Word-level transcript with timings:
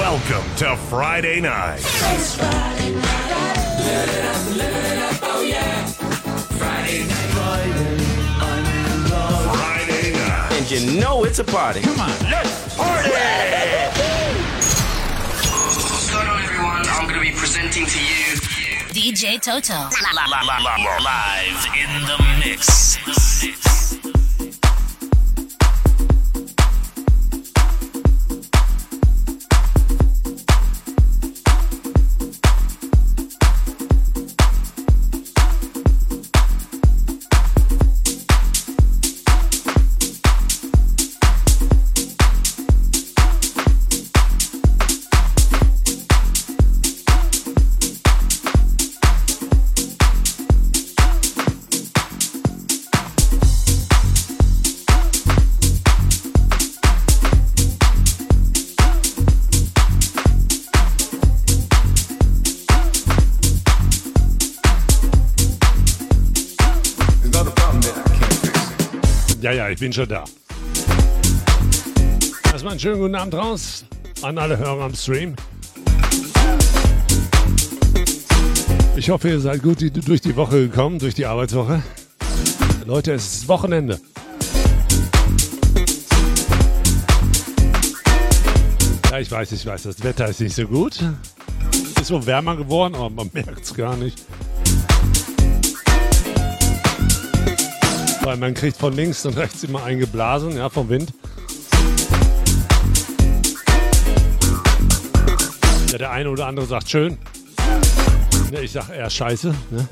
Welcome 0.00 0.56
to 0.56 0.76
Friday 0.88 1.42
night. 1.42 1.76
It's 1.76 2.34
Friday 2.34 2.94
night. 2.94 3.56
Live 3.84 4.08
it 4.08 4.24
up, 4.24 4.56
live 4.56 4.74
it 4.74 4.98
up, 4.98 5.20
oh 5.24 5.42
yeah. 5.42 5.86
Friday 6.56 7.00
night. 7.00 7.30
Friday, 7.36 8.00
I'm 8.40 8.64
in 8.64 9.10
love. 9.10 9.56
Friday 9.56 10.12
night. 10.14 10.52
And 10.52 10.70
you 10.70 10.98
know 10.98 11.24
it's 11.24 11.38
a 11.38 11.44
party. 11.44 11.82
Come 11.82 12.00
on, 12.00 12.08
let's 12.30 12.74
party! 12.78 13.10
Hello 16.08 16.34
everyone, 16.44 16.82
I'm 16.88 17.06
going 17.06 17.16
to 17.16 17.20
be 17.20 17.36
presenting 17.38 17.84
to 17.84 17.98
you 18.00 18.40
DJ 18.88 19.38
Toto. 19.38 19.90
Live 21.04 21.66
in 21.76 22.06
the 22.06 22.16
mix. 22.42 23.79
Bin 69.80 69.92
schon 69.94 70.08
da. 70.08 70.24
Erstmal 72.52 72.72
einen 72.72 72.80
schönen 72.80 73.00
guten 73.00 73.14
Abend 73.14 73.34
raus 73.34 73.86
an 74.20 74.36
alle 74.36 74.58
Hörer 74.58 74.84
am 74.84 74.94
Stream. 74.94 75.34
Ich 78.96 79.08
hoffe, 79.08 79.30
ihr 79.30 79.40
seid 79.40 79.62
gut 79.62 79.78
durch 80.06 80.20
die 80.20 80.36
Woche 80.36 80.68
gekommen, 80.68 80.98
durch 80.98 81.14
die 81.14 81.24
Arbeitswoche. 81.24 81.82
Leute, 82.84 83.12
es 83.12 83.36
ist 83.36 83.48
Wochenende. 83.48 83.98
Ja, 89.10 89.18
ich 89.18 89.30
weiß, 89.30 89.52
ich 89.52 89.64
weiß, 89.64 89.84
das 89.84 90.04
Wetter 90.04 90.28
ist 90.28 90.40
nicht 90.40 90.54
so 90.54 90.66
gut. 90.66 91.02
Ist 91.98 92.08
so 92.08 92.26
wärmer 92.26 92.56
geworden, 92.56 92.94
aber 92.94 93.08
man 93.08 93.30
merkt 93.32 93.64
es 93.64 93.72
gar 93.72 93.96
nicht. 93.96 94.22
Weil 98.30 98.36
man 98.36 98.54
kriegt 98.54 98.76
von 98.76 98.92
links 98.92 99.26
und 99.26 99.36
rechts 99.36 99.64
immer 99.64 99.82
eingeblasen, 99.82 100.56
ja, 100.56 100.68
vom 100.68 100.88
Wind. 100.88 101.12
Ja, 105.90 105.98
der 105.98 106.12
eine 106.12 106.30
oder 106.30 106.46
andere 106.46 106.64
sagt 106.64 106.88
schön. 106.88 107.18
Ja, 108.52 108.60
ich 108.60 108.70
sag 108.70 108.88
eher 108.90 109.10
scheiße. 109.10 109.52
Ne? 109.72 109.88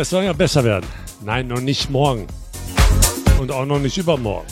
Aber 0.00 0.04
es 0.04 0.08
soll 0.08 0.24
ja 0.24 0.32
besser 0.32 0.64
werden. 0.64 0.86
Nein, 1.22 1.48
noch 1.48 1.60
nicht 1.60 1.90
morgen. 1.90 2.26
Und 3.38 3.52
auch 3.52 3.66
noch 3.66 3.78
nicht 3.78 3.98
übermorgen. 3.98 4.46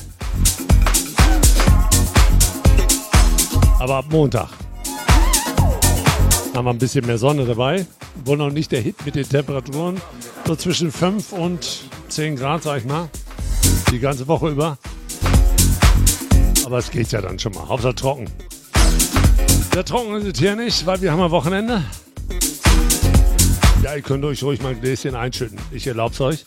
Aber 3.79 3.95
ab 3.97 4.05
Montag 4.11 4.51
haben 6.55 6.67
wir 6.67 6.71
ein 6.71 6.77
bisschen 6.77 7.07
mehr 7.07 7.17
Sonne 7.17 7.47
dabei. 7.47 7.87
Wohl 8.27 8.37
noch 8.37 8.51
nicht 8.51 8.73
der 8.73 8.83
Hit 8.83 8.97
mit 9.07 9.15
den 9.15 9.27
Temperaturen. 9.27 9.99
So 10.47 10.55
zwischen 10.55 10.93
5 10.93 11.33
und 11.33 11.81
10 12.11 12.37
Grad, 12.37 12.65
sag 12.65 12.81
ich 12.81 12.85
mal. 12.85 13.09
Die 13.91 14.01
ganze 14.01 14.29
Woche 14.29 14.51
über. 14.51 14.77
Aber 16.67 16.77
es 16.77 16.91
geht 16.91 17.11
ja 17.11 17.23
dann 17.23 17.39
schon 17.39 17.55
mal. 17.55 17.67
Hauptsache 17.67 17.95
trocken. 17.95 18.27
Sehr 19.73 19.83
trocken 19.83 20.15
ist 20.17 20.27
es 20.27 20.39
hier 20.39 20.57
nicht, 20.57 20.85
weil 20.85 21.01
wir 21.01 21.11
haben 21.11 21.23
ein 21.23 21.31
Wochenende. 21.31 21.85
Ihr 23.95 24.03
könnt 24.03 24.25
euch 24.25 24.43
ruhig 24.43 24.61
mal 24.61 24.71
ein 24.71 24.81
Gläschen 24.81 25.15
einschütten. 25.15 25.59
Ich 25.73 25.87
euch. 26.25 26.45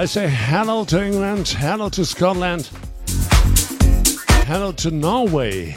I 0.00 0.06
say 0.06 0.26
hello 0.26 0.84
to 0.84 0.98
England, 0.98 1.54
hello 1.58 1.90
to 1.90 2.04
Scotland, 2.04 2.70
hello 4.46 4.72
to 4.72 4.90
Norway. 4.90 5.74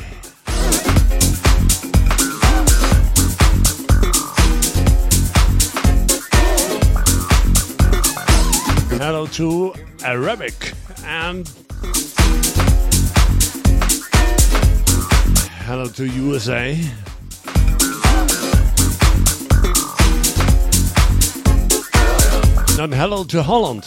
Hello 8.99 9.27
to 9.27 9.73
Arabic 10.03 10.73
and 11.05 11.49
hello 15.65 15.87
to 15.87 16.03
USA. 16.05 16.77
Dann 22.79 22.93
hello 22.93 23.25
to 23.25 23.45
Holland. 23.45 23.85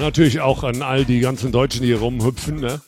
Natürlich 0.00 0.40
auch 0.40 0.64
an 0.64 0.82
all 0.82 1.04
die 1.04 1.20
ganzen 1.20 1.52
Deutschen, 1.52 1.82
die 1.82 1.86
hier 1.86 2.00
rumhüpfen. 2.00 2.58
Ne? 2.58 2.80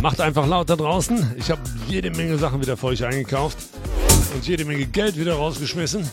Macht 0.00 0.22
einfach 0.22 0.46
laut 0.46 0.70
da 0.70 0.76
draußen. 0.76 1.34
Ich 1.36 1.50
habe 1.50 1.60
jede 1.86 2.10
Menge 2.10 2.38
Sachen 2.38 2.62
wieder 2.62 2.78
für 2.78 2.86
euch 2.86 3.04
eingekauft 3.04 3.58
und 4.34 4.46
jede 4.46 4.64
Menge 4.64 4.86
Geld 4.86 5.18
wieder 5.18 5.34
rausgeschmissen. 5.34 6.10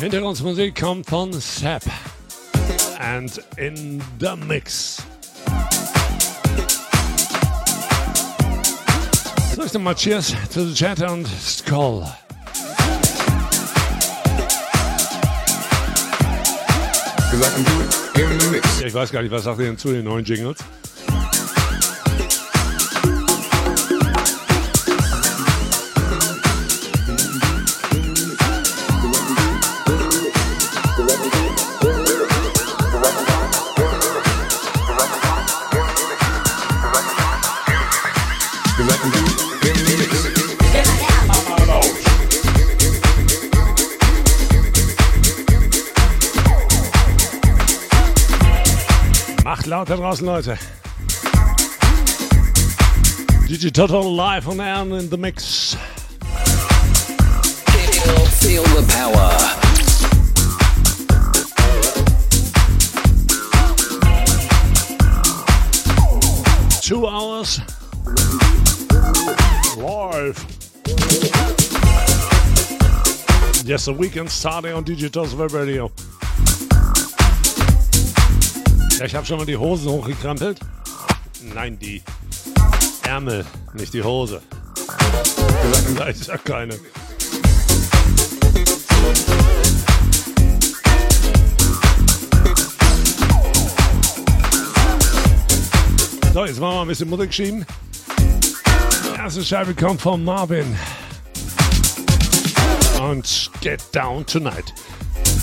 Hintergrundmusik 0.00 0.78
kommt 0.78 1.08
von 1.08 1.32
Sepp 1.32 1.84
and 3.00 3.38
in 3.56 4.02
the 4.18 4.36
mix. 4.36 5.02
So, 9.54 9.64
ich 9.64 9.72
nochmal 9.72 9.94
Cheers 9.94 10.34
to 10.52 10.64
the 10.64 10.74
Chat 10.74 11.00
and 11.02 11.26
Skull. 11.26 12.04
Ja, 18.80 18.86
ich 18.86 18.94
weiß 18.94 19.12
gar 19.12 19.22
nicht, 19.22 19.30
was 19.30 19.44
sagt 19.44 19.60
ihr 19.60 19.66
denn 19.66 19.78
zu 19.78 19.92
den 19.92 20.04
neuen 20.04 20.24
Jingles? 20.24 20.58
Laut 49.70 49.88
da 49.88 49.94
draußen, 49.94 50.26
Leute. 50.26 50.58
DJ 53.46 53.70
Total 53.70 54.02
live 54.02 54.48
on 54.48 54.60
air 54.60 54.98
in 54.98 55.08
the 55.08 55.16
mix. 55.16 55.76
Feel, 57.70 58.26
feel 58.26 58.64
the 58.64 58.82
power. 58.88 59.30
Two 66.82 67.06
hours 67.06 67.60
live. 69.76 70.44
Yes, 73.64 73.86
a 73.86 73.92
weekend 73.92 74.30
starting 74.30 74.72
on 74.74 74.84
DJ 74.84 75.12
Total's 75.12 75.36
Web 75.36 75.52
Radio. 75.52 75.92
Ja, 79.00 79.06
ich 79.06 79.14
habe 79.14 79.24
schon 79.24 79.38
mal 79.38 79.46
die 79.46 79.56
Hosen 79.56 79.90
hochgekrempelt. 79.90 80.60
Nein, 81.54 81.78
die 81.78 82.02
Ärmel, 83.04 83.46
nicht 83.72 83.94
die 83.94 84.02
Hose. 84.02 84.42
Da 85.96 86.04
ist 86.04 86.26
ja 86.26 86.36
keine. 86.36 86.74
So, 96.34 96.44
jetzt 96.44 96.60
machen 96.60 96.74
wir 96.74 96.82
ein 96.82 96.88
bisschen 96.88 97.08
Musik 97.08 97.32
schieben. 97.32 97.64
Erste 99.16 99.42
Scheibe 99.42 99.74
kommt 99.74 100.02
von 100.02 100.22
Marvin. 100.22 100.76
Und 103.00 103.50
Get 103.62 103.80
Down 103.92 104.26
Tonight. 104.26 104.74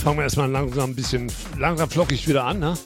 Fangen 0.03 0.17
wir 0.17 0.23
erstmal 0.25 0.51
langsam 0.51 0.91
ein 0.91 0.95
bisschen 0.95 1.31
langsam 1.57 1.89
flockig 1.89 2.27
wieder 2.27 2.43
an, 2.43 2.59
ne? 2.59 2.77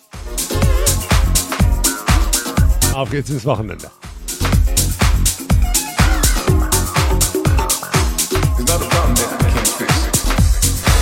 Auf 3.02 3.10
geht's 3.10 3.32
ins 3.32 3.44
Wochenende. 3.46 3.90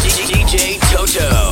DJ 0.06 0.80
Toto. 0.96 1.49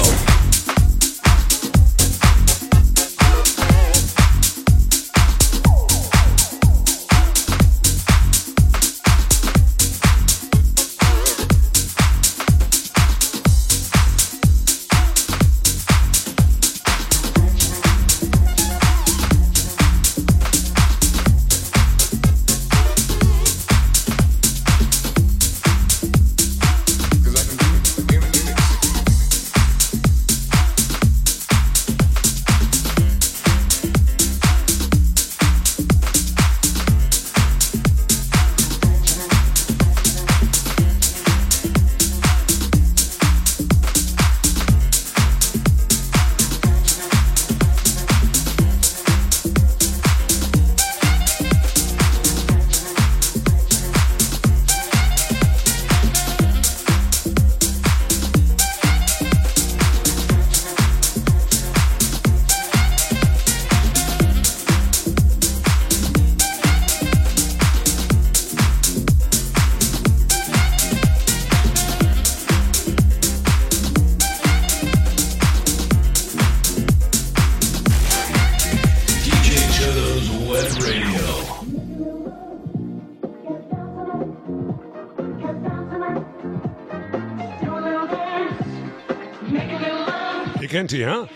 Die, 90.90 91.00
ja? 91.00 91.28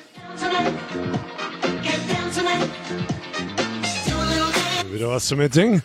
Wieder 4.92 5.10
was 5.10 5.28
zum 5.28 5.40
Mitsingen? 5.40 5.82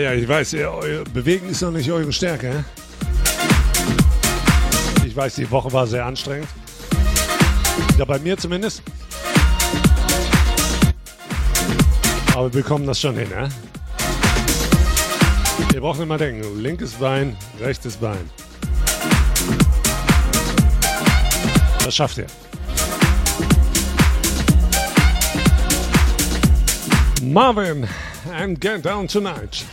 Ja, 0.00 0.14
ich 0.14 0.26
weiß, 0.26 0.54
ihr, 0.54 0.70
euer 0.70 1.04
Bewegen 1.04 1.50
ist 1.50 1.60
noch 1.60 1.72
nicht 1.72 1.92
eure 1.92 2.10
Stärke. 2.10 2.64
Ich 5.04 5.14
weiß, 5.14 5.34
die 5.34 5.50
Woche 5.50 5.70
war 5.74 5.86
sehr 5.86 6.06
anstrengend. 6.06 6.48
Ja, 7.98 8.06
bei 8.06 8.18
mir 8.18 8.38
zumindest. 8.38 8.82
Aber 12.34 12.44
wir 12.44 12.62
bekommen 12.62 12.86
das 12.86 12.98
schon 12.98 13.14
hin, 13.14 13.28
ja? 13.30 13.46
Ihr 15.74 15.80
braucht 15.82 15.98
nicht 15.98 16.08
mal 16.08 16.16
denken. 16.16 16.62
Linkes 16.62 16.94
Bein, 16.94 17.36
rechtes 17.60 17.98
Bein. 17.98 18.30
Das 21.84 21.94
schafft 21.94 22.16
ihr. 22.16 22.26
Marvin 27.22 27.86
and 28.32 28.58
Get 28.58 28.86
Down 28.86 29.06
Tonight. 29.06 29.66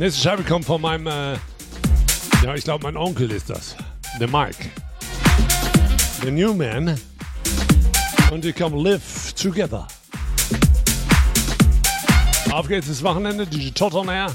Nächste 0.00 0.22
Scheibe 0.22 0.44
kommt 0.44 0.64
von 0.64 0.80
meinem, 0.80 1.06
äh, 1.08 1.34
ja, 2.42 2.54
ich 2.54 2.64
glaube, 2.64 2.84
mein 2.84 2.96
Onkel 2.96 3.30
ist 3.32 3.50
das. 3.50 3.76
Der 4.18 4.28
er 4.28 4.46
Mike. 4.46 4.70
The 6.22 6.30
New 6.30 6.54
Man. 6.54 6.98
Und 8.30 8.42
die 8.42 8.54
kommen 8.54 8.82
Live 8.82 9.34
Together. 9.34 9.86
Auf 12.50 12.66
geht's 12.66 12.88
ins 12.88 13.02
Wochenende, 13.02 13.46
DJ 13.46 13.72
Tot 13.72 13.92
Air. 14.08 14.34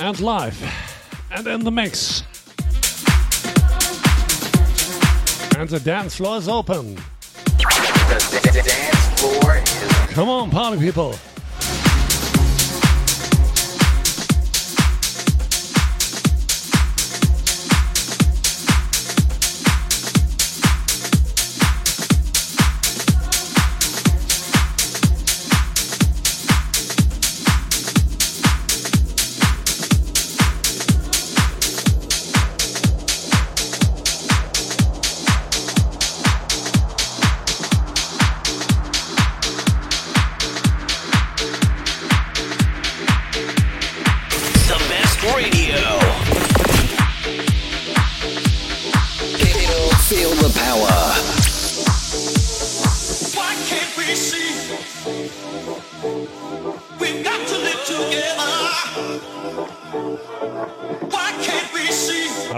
And 0.00 0.20
live. 0.20 0.54
And 1.30 1.48
in 1.48 1.64
the 1.64 1.72
mix. 1.72 2.22
And 5.58 5.68
the 5.68 5.80
dance 5.80 6.14
floor 6.14 6.38
is 6.38 6.46
open. 6.46 6.96
Come 10.14 10.28
on, 10.28 10.50
party 10.50 10.78
people. 10.78 11.18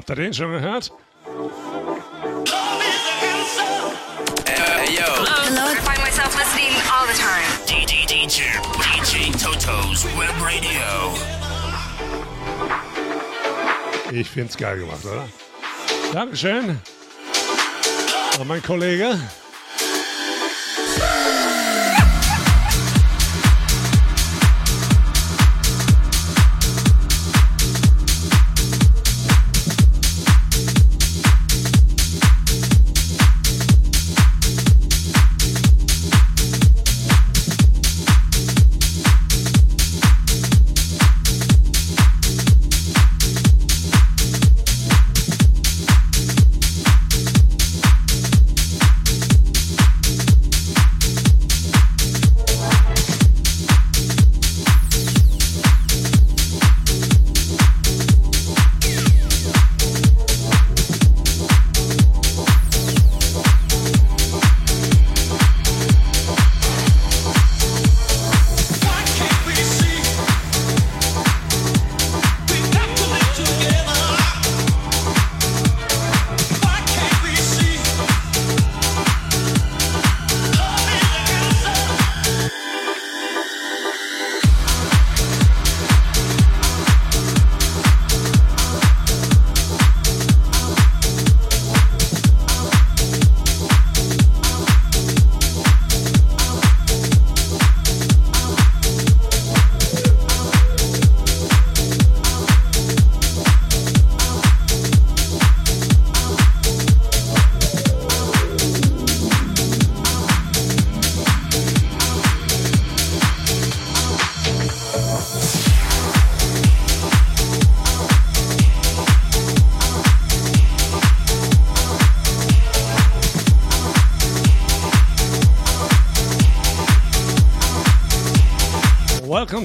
Habt 0.00 0.08
ihr 0.08 0.16
den 0.16 0.32
schon 0.32 0.50
gehört? 0.50 0.90
Hey, 4.46 4.94
yo. 4.96 5.04
Hello. 5.04 5.72
I 5.72 5.76
find 5.76 6.00
myself 6.00 6.34
listening 6.38 6.72
all 6.88 7.06
the 7.06 7.12
time. 7.12 7.44
DJ, 7.66 8.06
DJ, 8.06 8.56
DJ 8.80 9.30
Toto's 9.32 10.06
Web 10.16 10.32
Radio. 10.40 11.12
Ich 14.10 14.30
find's 14.30 14.56
geil 14.56 14.78
gemacht, 14.78 15.04
oder? 15.04 15.28
Dankeschön. 16.14 16.80
Und 18.38 18.48
mein 18.48 18.62
Kollege. 18.62 19.20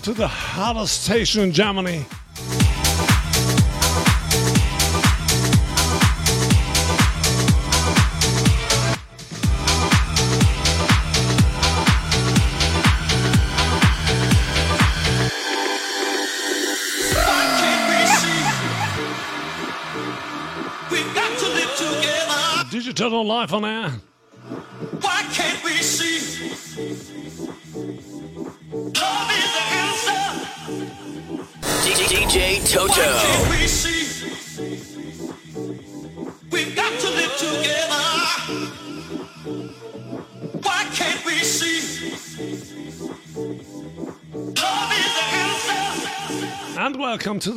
to 0.06 0.14
the 0.14 0.28
hottest 0.28 1.06
station 1.06 1.42
in 1.42 1.52
Germany. 1.52 2.06
Digital 22.70 23.26
Life 23.26 23.54
on 23.54 23.66
Air. 23.66 24.15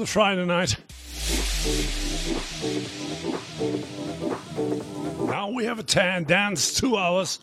Friday 0.09 0.47
night. 0.47 0.75
Now 5.29 5.51
we 5.51 5.67
have 5.67 5.79
a 5.79 5.83
tan 5.83 6.25
dance, 6.25 6.73
two 6.73 6.97
hours. 6.97 7.41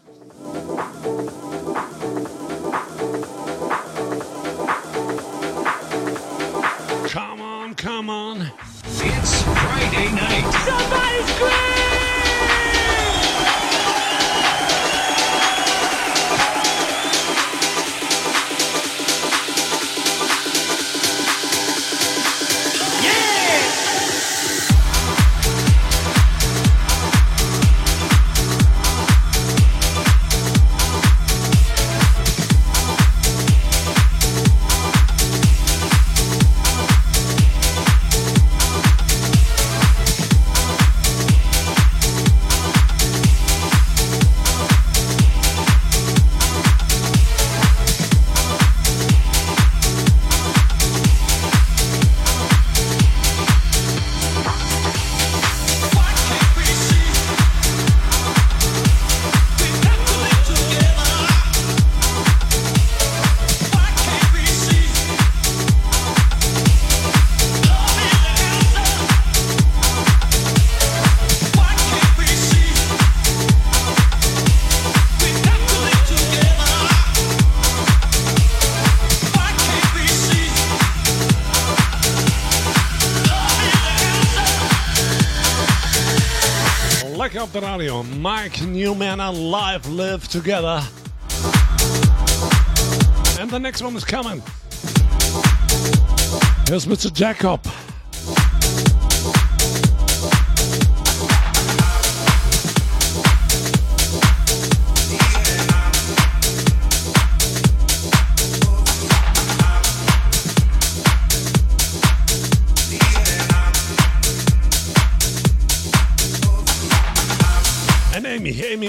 Radio. 87.77 88.03
Mike 88.03 88.61
Newman 88.61 89.19
and 89.19 89.51
Live 89.51 89.85
Live 89.89 90.29
Together. 90.29 90.81
And 93.37 93.49
the 93.49 93.59
next 93.59 93.81
one 93.81 93.93
is 93.97 94.05
coming. 94.05 94.41
Here's 96.69 96.85
Mr. 96.85 97.11
Jacob. 97.11 97.65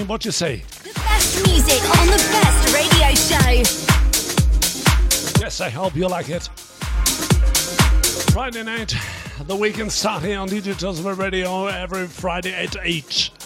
What 0.07 0.23
you 0.23 0.31
say? 0.31 0.63
The 0.83 0.93
best 0.93 1.45
music 1.45 1.83
on 1.99 2.07
the 2.07 2.15
best 2.31 2.73
radio 2.73 3.13
show. 3.13 3.49
Yes, 5.41 5.59
I 5.59 5.69
hope 5.69 5.97
you 5.97 6.07
like 6.07 6.29
it. 6.29 6.43
Friday 8.31 8.63
night, 8.63 8.95
the 9.47 9.55
weekend 9.55 9.91
start 9.91 10.23
here 10.23 10.39
on 10.39 10.47
Digital 10.47 10.93
Radio 11.13 11.67
every 11.67 12.07
Friday 12.07 12.53
at 12.53 12.77
8. 12.81 13.36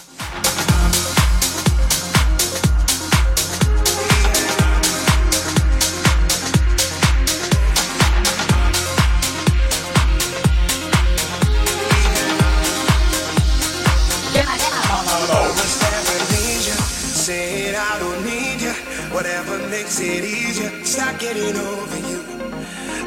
Makes 19.82 19.98
it 19.98 20.24
easier. 20.24 20.84
Stop 20.84 21.18
getting 21.18 21.56
over 21.56 21.98
you. 22.08 22.22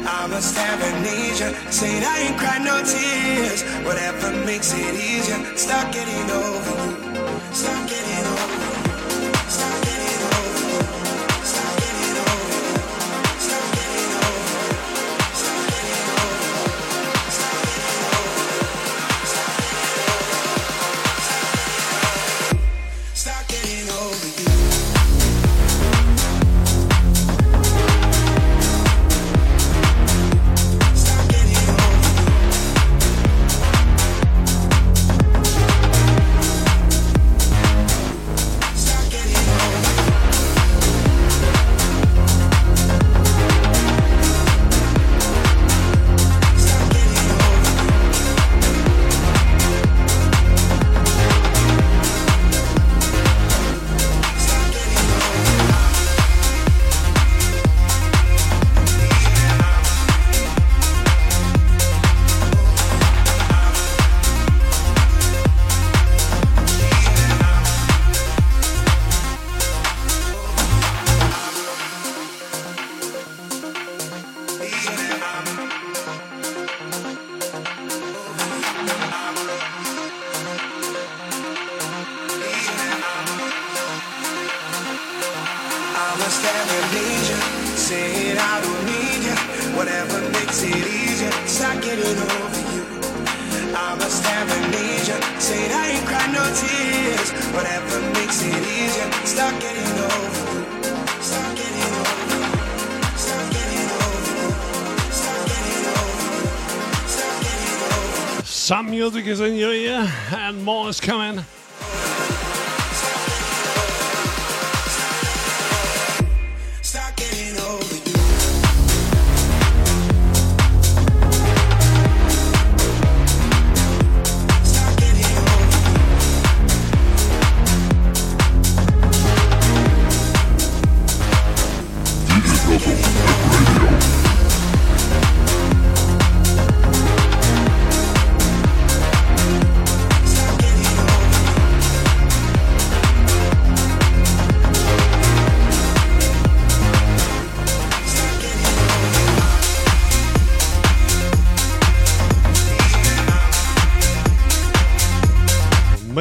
I 0.06 0.26
must 0.28 0.54
have 0.58 0.82
amnesia. 0.82 1.54
Saying 1.72 2.04
I 2.04 2.18
ain't 2.18 2.38
cried 2.38 2.62
no 2.64 2.82
tears. 2.84 3.62
Whatever 3.86 4.44
makes 4.44 4.74
it 4.74 4.94
easier. 4.94 5.56
Stop 5.56 5.90
getting 5.90 6.30
over 6.30 7.00
you. 7.00 7.05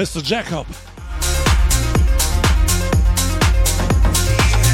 Mr. 0.06 0.22
Jacob. 0.24 0.68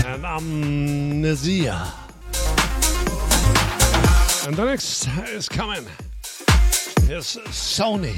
And 0.06 0.26
Amnesia. 0.26 1.94
And 4.46 4.58
the 4.58 4.66
next 4.66 5.08
is 5.30 5.48
coming. 5.48 5.86
Here's 7.08 7.38
Sony. 7.48 8.18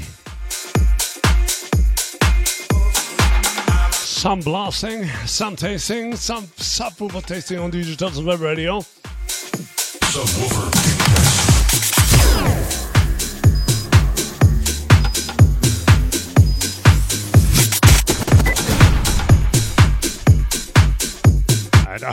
Some 3.92 4.40
blasting, 4.40 5.06
some 5.24 5.54
tasting, 5.54 6.16
some 6.16 6.48
subwoofer 6.58 7.24
tasting 7.24 7.60
on 7.60 7.70
Digital 7.70 8.24
Web 8.24 8.40
Radio. 8.40 8.80
Subwoofer. 9.28 10.83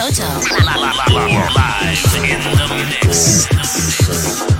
Toto. 0.00 0.24
Live 1.12 1.44
in 2.24 2.40
the 2.56 2.86
mix. 3.04 4.59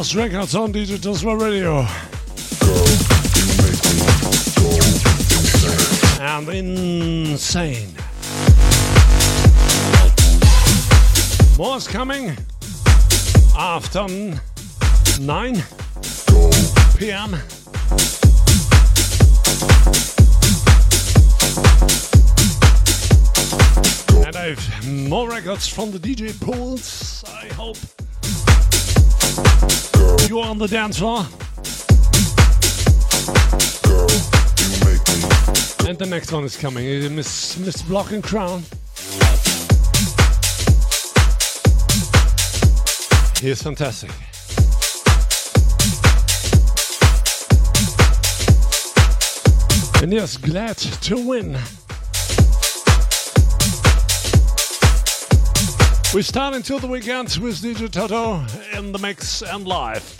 Blast 0.00 0.14
Records 0.14 0.54
on 0.54 0.72
Digital 0.72 1.14
Swell 1.14 1.36
Radio. 1.36 1.86
And 6.18 6.48
insane. 6.48 7.94
More 11.58 11.76
is 11.76 11.86
coming 11.86 12.34
after 13.54 14.06
9 15.20 15.62
p.m. 16.96 17.34
And 24.24 24.34
I've 24.34 25.08
more 25.08 25.28
records 25.28 25.68
from 25.68 25.90
the 25.90 25.98
DJ 25.98 26.40
pools, 26.40 27.22
I 27.28 27.48
hope. 27.48 27.76
You 30.28 30.40
on 30.40 30.58
the 30.58 30.68
dance 30.68 30.98
floor. 30.98 31.26
And 35.88 35.98
the 35.98 36.06
next 36.06 36.30
one 36.32 36.44
is 36.44 36.56
coming. 36.56 36.84
Miss 37.16 37.58
Miss 37.58 37.82
Block 37.82 38.12
and 38.12 38.22
Crown. 38.22 38.62
He's 43.40 43.62
fantastic. 43.62 44.10
And 50.02 50.12
yes, 50.12 50.36
glad 50.36 50.76
to 50.76 51.16
win. 51.16 51.58
We 56.12 56.22
start 56.22 56.54
until 56.56 56.80
the 56.80 56.88
weekend 56.88 57.38
with 57.40 57.62
DJ 57.62 57.88
Toto 57.88 58.44
in 58.76 58.90
the 58.90 58.98
mix 58.98 59.42
and 59.42 59.64
live. 59.64 60.19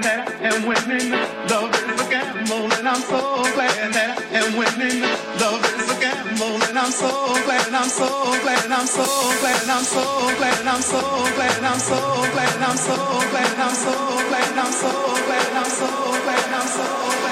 that 0.00 0.28
I 0.40 0.48
am 0.48 0.64
winning. 0.64 1.12
Love 1.52 1.68
is 1.76 2.00
a 2.00 2.08
gamble, 2.08 2.72
and 2.72 2.88
I'm 2.88 3.02
so 3.02 3.44
glad 3.52 3.92
that 3.92 4.16
I 4.16 4.40
am 4.40 4.56
winning. 4.56 5.02
Love 5.36 5.60
is 5.76 5.90
a 5.92 5.96
gamble, 6.00 6.56
and 6.64 6.78
I'm 6.78 6.90
so 6.90 7.10
glad, 7.44 7.68
I'm 7.68 7.88
so 7.88 8.08
glad, 8.40 8.70
I'm 8.72 8.86
so 8.86 9.04
glad, 9.40 9.68
I'm 9.68 9.84
so 9.84 10.00
glad, 10.38 10.64
I'm 10.64 10.80
so 10.80 11.00
glad, 11.36 11.62
I'm 11.62 11.78
so 11.78 11.98
glad, 12.32 12.62
I'm 12.62 12.76
so 12.76 12.96
glad, 13.28 13.58
I'm 13.58 13.74
so 13.74 13.94
glad, 14.28 14.56
I'm 14.56 15.68
so 15.68 15.88
glad, 16.24 16.52
I'm 16.52 16.66
so 16.66 16.86
glad. 17.20 17.31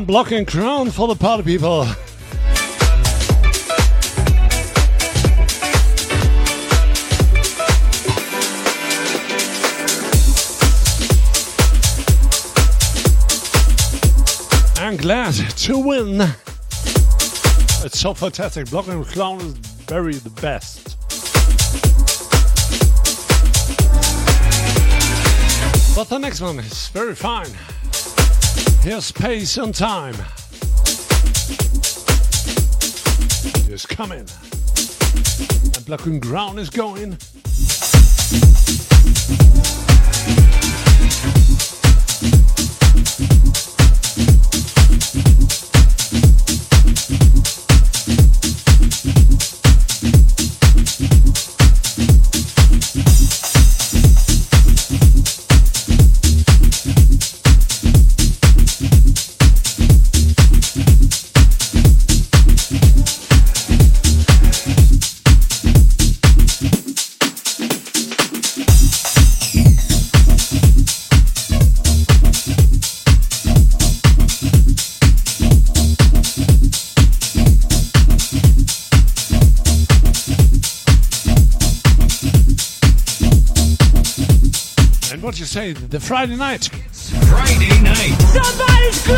There's 0.00 0.06
some 0.06 0.14
blocking 0.14 0.46
crown 0.46 0.90
for 0.90 1.08
the 1.08 1.14
party 1.14 1.42
people. 1.42 1.82
I'm 14.78 14.96
glad 14.96 15.34
to 15.34 15.78
win. 15.78 16.22
It's 17.84 17.98
so 17.98 18.14
fantastic. 18.14 18.70
Blocking 18.70 19.04
clown 19.04 19.40
is 19.40 19.52
very 19.86 20.14
the 20.14 20.30
best. 20.30 20.96
But 25.94 26.08
the 26.08 26.18
next 26.18 26.40
one 26.40 26.58
is 26.60 26.88
very 26.88 27.14
fine. 27.14 27.50
Here's 28.82 29.04
space 29.04 29.58
and 29.58 29.74
time. 29.74 30.14
Is 33.70 33.84
coming. 33.84 34.26
And 35.74 35.84
blocking 35.84 36.18
ground 36.18 36.58
is 36.58 36.70
going. 36.70 37.18
Say, 85.60 85.72
the 85.72 86.00
Friday 86.00 86.36
night? 86.36 86.64
Friday 87.28 87.82
night. 87.82 88.16
Somebody 88.32 88.92
scream! 88.92 89.16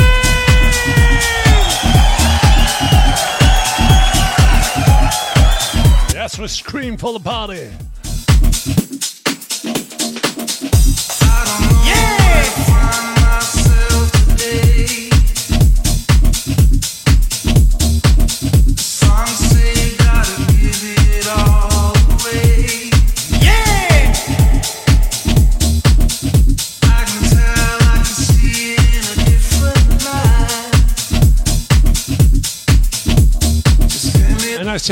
Yes, 6.13 6.39
we 6.39 6.49
scream 6.49 6.97
for 6.97 7.13
the 7.13 7.21
party. 7.21 7.71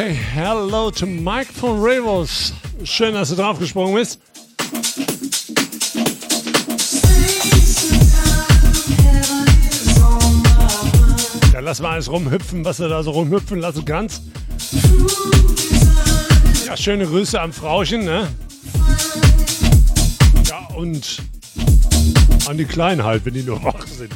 Say 0.01 0.15
hello 0.15 0.91
to 0.91 1.05
Mike 1.05 1.53
von 1.53 1.79
Revos. 1.83 2.55
Schön, 2.85 3.13
dass 3.13 3.29
du 3.29 3.37
draufgesprungen 3.37 3.95
bist. 3.95 4.19
Ja, 11.53 11.61
lass 11.61 11.83
mal 11.83 11.91
alles 11.91 12.11
rumhüpfen, 12.11 12.65
was 12.65 12.79
du 12.79 12.89
da 12.89 13.03
so 13.03 13.11
rumhüpfen 13.11 13.61
lassen 13.61 13.85
kannst. 13.85 14.23
Ja, 16.67 16.77
schöne 16.79 17.05
Grüße 17.05 17.39
am 17.39 17.53
Frauchen, 17.53 18.05
ne? 18.05 18.27
Ja, 20.49 20.67
und 20.77 21.23
an 22.47 22.57
die 22.57 22.65
Kleinen 22.65 23.05
halt, 23.05 23.27
wenn 23.27 23.35
die 23.35 23.43
nur 23.43 23.63
wach 23.63 23.87
sind. 23.87 24.15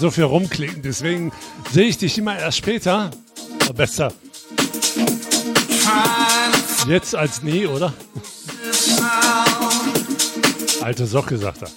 So 0.00 0.10
viel 0.10 0.24
rumklicken, 0.24 0.82
deswegen 0.82 1.30
sehe 1.72 1.88
ich 1.88 1.98
dich 1.98 2.16
immer 2.16 2.38
erst 2.38 2.56
später. 2.58 3.10
Aber 3.64 3.74
besser. 3.74 4.12
Jetzt 6.88 7.14
als 7.14 7.42
nie, 7.42 7.66
oder? 7.66 7.92
Alte 10.80 11.06
Socke, 11.06 11.36
sagt 11.36 11.60
er. 11.62 11.68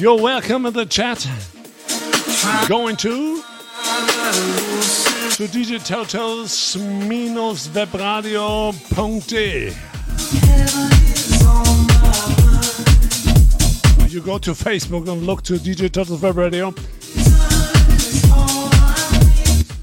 You're 0.00 0.18
welcome 0.18 0.66
in 0.66 0.72
the 0.74 0.86
chat. 0.86 1.28
Going 2.68 2.96
to 2.98 3.42
to 5.36 5.48
DJ 5.48 5.78
Totos 5.78 6.76
minus 7.06 7.68
webradio.de. 7.68 9.72
You 14.16 14.22
go 14.22 14.38
to 14.38 14.52
Facebook 14.52 15.06
and 15.12 15.26
look 15.26 15.42
to 15.42 15.58
DJ 15.58 15.92
Turtles 15.92 16.22
Web 16.22 16.38
Radio. 16.38 16.68
And 16.68 16.74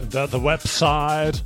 that's 0.10 0.32
the 0.32 0.40
website. 0.40 1.43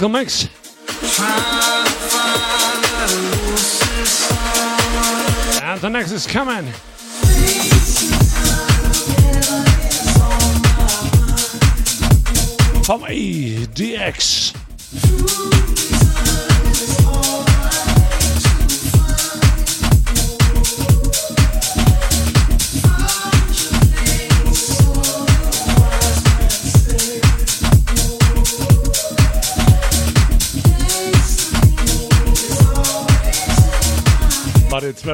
Como 0.00 0.16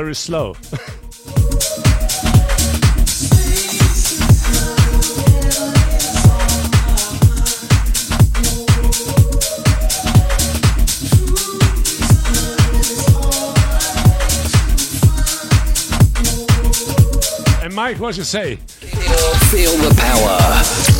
very 0.02 0.14
slow. 0.14 0.54
and 17.62 17.74
Mike, 17.74 17.98
what 17.98 18.18
you 18.18 18.22
say? 18.22 18.56
Feel 19.50 19.72
the 19.78 19.94
power. 19.96 20.95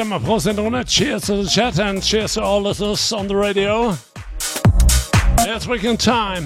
stemmer 0.00 0.18
på 0.18 0.40
sin 0.40 0.56
drone. 0.56 0.84
Cheers 0.84 1.22
to 1.22 1.42
the 1.42 1.50
chat 1.50 1.78
and 1.78 2.02
cheers 2.02 2.34
to 2.34 2.40
all 2.40 2.66
of 2.66 2.80
us 2.80 3.12
on 3.12 3.28
the 3.28 3.34
radio. 3.34 3.94
It's 5.40 5.66
weekend 5.66 6.00
time. 6.00 6.44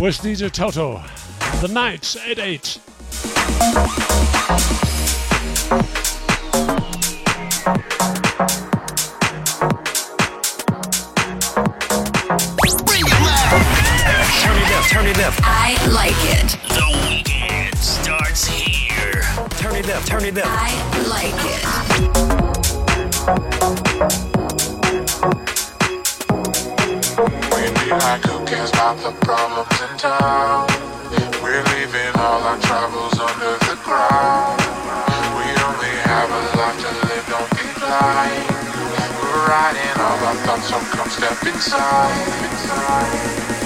With 0.00 0.22
DJ 0.22 0.50
Toto. 0.50 1.00
The 1.60 1.68
night, 1.68 2.16
8 2.26 2.38
8. 2.38 4.91
Turn 20.22 20.36
it 20.36 20.38
up, 20.38 20.46
it 20.46 20.46
up. 20.46 20.54
I 20.54 20.70
like 21.10 21.34
it. 21.50 21.62
When 27.50 27.74
the 27.74 27.98
high 27.98 28.20
cocaine 28.22 28.66
stop 28.68 28.98
the 28.98 29.10
problems 29.26 29.80
in 29.82 29.98
town. 29.98 30.68
We're 31.42 31.64
leaving 31.74 32.14
all 32.20 32.40
our 32.40 32.58
troubles 32.60 33.18
under 33.18 33.58
the 33.66 33.74
ground. 33.82 34.62
We 35.34 35.46
only 35.58 35.90
have 36.06 36.30
a 36.30 36.42
life 36.56 36.78
to 36.78 36.90
live, 37.08 37.26
don't 37.26 37.50
be 37.58 37.66
blind. 37.80 38.46
We're 39.18 39.42
riding 39.48 39.98
all 39.98 40.22
our 40.22 40.38
thoughts, 40.46 40.68
so 40.68 40.78
come 40.94 41.10
step 41.10 41.42
inside. 41.52 42.14
We 43.58 43.61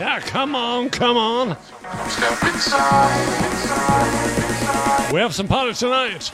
Yeah, 0.00 0.20
come 0.26 0.56
on, 0.56 0.90
come 0.90 1.16
on. 1.16 1.56
Step 2.08 2.42
inside. 2.52 3.22
We 5.12 5.20
have 5.20 5.32
some 5.32 5.46
party 5.46 5.72
tonight. 5.74 6.32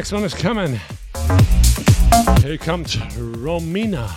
Next 0.00 0.12
one 0.12 0.24
is 0.24 0.32
coming. 0.32 0.80
Here 2.40 2.56
comes 2.56 2.96
Romina. 2.96 4.08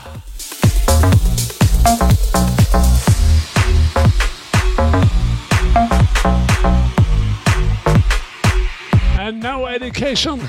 And 9.20 9.44
no 9.44 9.66
education. 9.66 10.40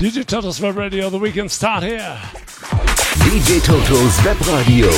DJ 0.00 0.26
Toto's 0.26 0.60
Web 0.60 0.76
Radio, 0.76 1.08
the 1.08 1.18
weekend 1.18 1.50
start 1.50 1.82
here. 1.82 2.18
DJ 3.24 3.64
Toto's 3.64 4.22
Web 4.22 4.38
Radio. 4.48 4.90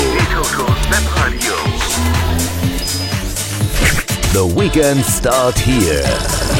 The 4.37 4.45
weekend 4.45 5.03
start 5.03 5.57
here. 5.57 6.56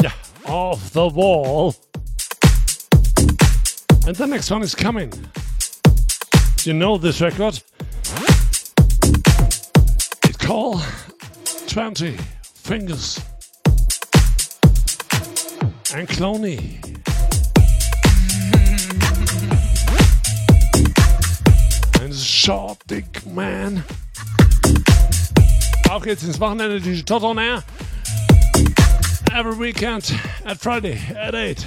Yeah, 0.00 0.12
off 0.46 0.92
the 0.92 1.08
wall. 1.08 1.74
And 4.06 4.14
the 4.14 4.26
next 4.26 4.48
one 4.52 4.62
is 4.62 4.72
coming. 4.72 5.12
You 6.62 6.74
know 6.74 6.96
this 6.96 7.20
record? 7.20 7.60
It's 10.22 10.36
called 10.38 10.80
20 11.66 12.16
Fingers. 12.54 13.18
And 15.92 16.08
Cloney. 16.08 16.78
Ein 22.00 22.12
Short 22.12 22.78
Dick 22.86 23.26
Man. 23.26 23.82
Auch 25.90 26.06
jetzt 26.06 26.22
ins 26.22 26.38
Wochenende 26.38 27.04
Tot 27.04 27.24
on 27.24 27.38
Air. 27.38 27.64
Every 29.32 29.56
weekend 29.56 30.12
at 30.44 30.58
Friday 30.58 31.00
at 31.16 31.34
8. 31.34 31.64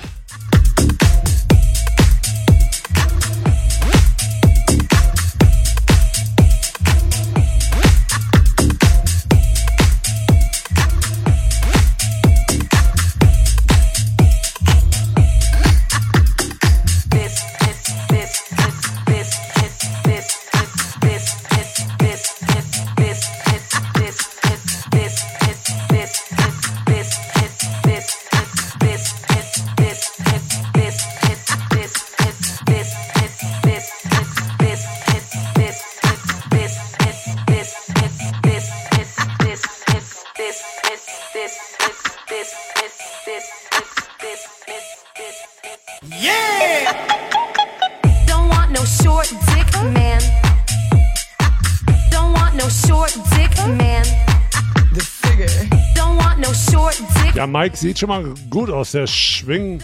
Mike 57.63 57.77
sieht 57.77 57.97
schon 57.97 58.09
mal 58.09 58.33
gut 58.49 58.69
aus, 58.69 58.91
der 58.91 59.07
Schwing. 59.07 59.81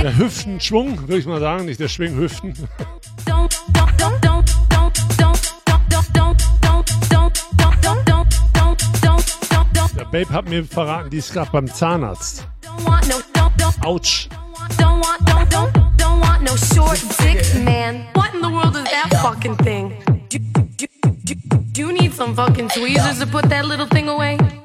Der 0.00 0.16
Hüftenschwung, 0.16 1.00
würde 1.00 1.16
ich 1.16 1.26
mal 1.26 1.40
sagen, 1.40 1.64
nicht 1.64 1.80
der 1.80 1.88
Schwinghüften. 1.88 2.54
Der 9.98 10.04
Babe 10.04 10.30
hat 10.30 10.48
mir 10.48 10.64
verraten, 10.64 11.10
die 11.10 11.16
ist 11.16 11.32
gerade 11.32 11.50
beim 11.50 11.66
Zahnarzt. 11.66 12.46
Autsch. 13.80 14.28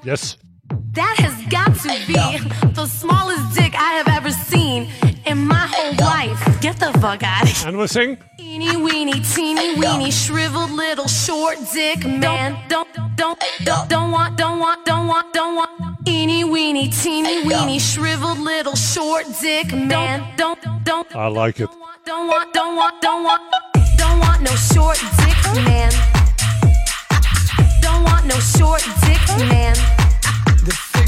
Yes. 0.03 0.37
That 0.93 1.15
has 1.19 1.35
got 1.49 1.75
to 1.83 1.89
be 2.07 2.73
the 2.73 2.85
smallest 2.87 3.55
dick 3.55 3.73
I 3.75 3.93
have 3.93 4.07
ever 4.07 4.31
seen 4.31 4.89
in 5.25 5.37
my 5.37 5.67
whole 5.71 5.95
life. 5.95 6.61
Get 6.61 6.77
the 6.77 6.91
fuck 6.99 7.23
out 7.23 7.43
of 7.43 7.49
here. 7.49 7.67
And 7.67 7.77
we 7.77 7.87
sing. 7.87 8.17
Teeny 8.37 8.77
weeny, 8.77 9.19
teeny 9.21 9.75
weeny, 9.75 10.11
shriveled 10.11 10.71
little 10.71 11.07
short 11.07 11.57
dick 11.73 12.05
man. 12.05 12.57
Don't, 12.67 12.91
don't, 13.15 13.39
don't, 13.63 13.89
don't 13.89 14.11
want, 14.11 14.37
don't 14.37 14.59
want, 14.59 14.85
don't 14.85 15.07
want, 15.07 15.33
don't 15.33 15.55
want. 15.55 16.05
Teeny 16.05 16.43
weeny, 16.43 16.89
teeny 16.89 17.45
weeny, 17.45 17.79
shriveled 17.79 18.39
little 18.39 18.75
short 18.75 19.25
dick 19.39 19.71
man. 19.73 20.25
Don't, 20.37 20.59
don't, 20.83 21.15
I 21.15 21.27
like 21.27 21.59
it. 21.59 21.69
don't 22.05 22.27
want, 22.27 22.53
don't 22.53 22.75
want, 22.75 23.01
don't 23.01 23.23
want, 23.23 23.41
don't 23.97 24.19
want 24.19 24.41
no 24.41 24.51
short 24.55 24.97
dick 24.97 25.65
man. 25.65 25.91
Don't 27.81 28.03
want 28.03 28.25
no 28.25 28.35
short 28.39 28.83
dick 29.05 29.27
man. 29.49 29.98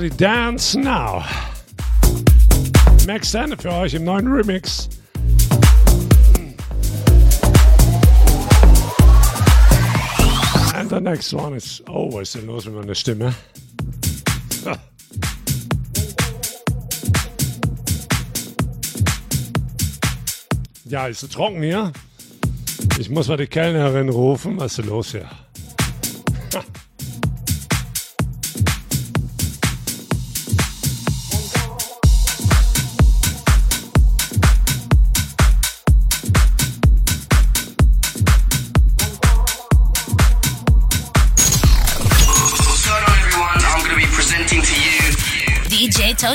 Everybody 0.00 0.16
dance 0.16 0.74
now. 0.74 1.26
Max 3.06 3.28
Stande 3.28 3.54
für 3.58 3.70
euch 3.70 3.92
im 3.92 4.04
neuen 4.04 4.26
Remix. 4.32 4.88
And 10.74 10.88
the 10.88 11.00
next 11.02 11.34
one 11.34 11.54
is 11.54 11.82
always 11.86 12.30
so 12.30 12.40
los 12.40 12.64
mit 12.64 12.76
meiner 12.76 12.94
Stimme. 12.94 13.34
Ja, 20.86 21.08
ist 21.08 21.20
so 21.20 21.26
trocken 21.26 21.62
hier. 21.62 21.92
Ich 22.98 23.10
muss 23.10 23.28
mal 23.28 23.36
die 23.36 23.46
Kellnerin 23.46 24.08
rufen. 24.08 24.58
Was 24.58 24.78
ist 24.78 24.86
los 24.86 25.10
hier? 25.10 25.28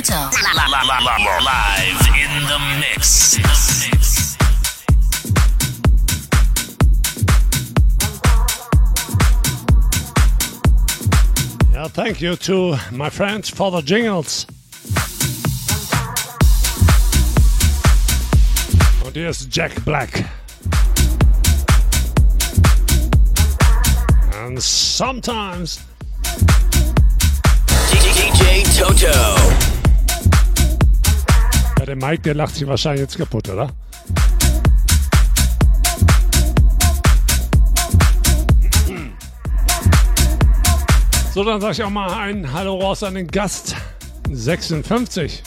Soto. 0.05 0.29
Live 1.41 2.01
in. 2.15 2.43
The 2.47 2.59
mix. 2.79 3.39
Yeah, 11.73 11.87
thank 11.87 12.21
you 12.21 12.35
to 12.35 12.77
my 12.91 13.09
friends 13.09 13.49
for 13.49 13.71
the 13.71 13.81
jingles. 13.81 14.45
Oh, 19.03 19.11
here's 19.11 19.47
Jack 19.47 19.83
Black. 19.85 20.29
And 24.33 24.61
sometimes. 24.61 25.79
DJ 27.89 28.63
Toto. 28.77 29.64
der 31.95 32.09
Mike, 32.09 32.23
der 32.23 32.33
lacht 32.35 32.55
sich 32.55 32.67
wahrscheinlich 32.67 33.01
jetzt 33.01 33.17
kaputt, 33.17 33.49
oder? 33.49 33.69
So, 41.33 41.43
dann 41.43 41.59
sage 41.59 41.73
ich 41.73 41.83
auch 41.83 41.89
mal 41.89 42.11
ein 42.13 42.53
Hallo 42.53 42.79
raus 42.79 43.03
an 43.03 43.15
den 43.15 43.27
Gast 43.27 43.75
56. 44.31 45.43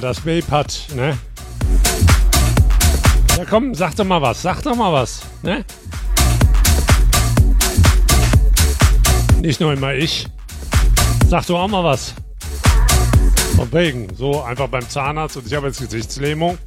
das 0.00 0.26
Vape 0.26 0.50
hat, 0.50 0.86
ne? 0.94 1.16
Ja 3.36 3.44
komm, 3.44 3.74
sag 3.74 3.94
doch 3.96 4.04
mal 4.04 4.22
was, 4.22 4.42
sag 4.42 4.62
doch 4.62 4.74
mal 4.74 4.92
was, 4.92 5.20
ne? 5.42 5.64
Nicht 9.40 9.60
nur 9.60 9.72
immer 9.72 9.94
ich. 9.94 10.26
Sag 11.28 11.46
doch 11.46 11.60
auch 11.60 11.68
mal 11.68 11.84
was. 11.84 12.14
Von 13.56 13.72
wegen, 13.72 14.08
so 14.14 14.42
einfach 14.42 14.68
beim 14.68 14.88
Zahnarzt 14.88 15.36
und 15.36 15.46
ich 15.46 15.54
habe 15.54 15.68
jetzt 15.68 15.80
Gesichtslähmung. 15.80 16.58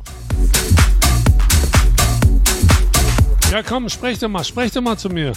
Ja 3.51 3.63
komm, 3.63 3.89
sprech 3.89 4.19
doch 4.19 4.29
mal, 4.29 4.43
sprech 4.43 4.71
doch 4.71 4.81
mal 4.81 4.97
zu 4.97 5.09
mir. 5.09 5.33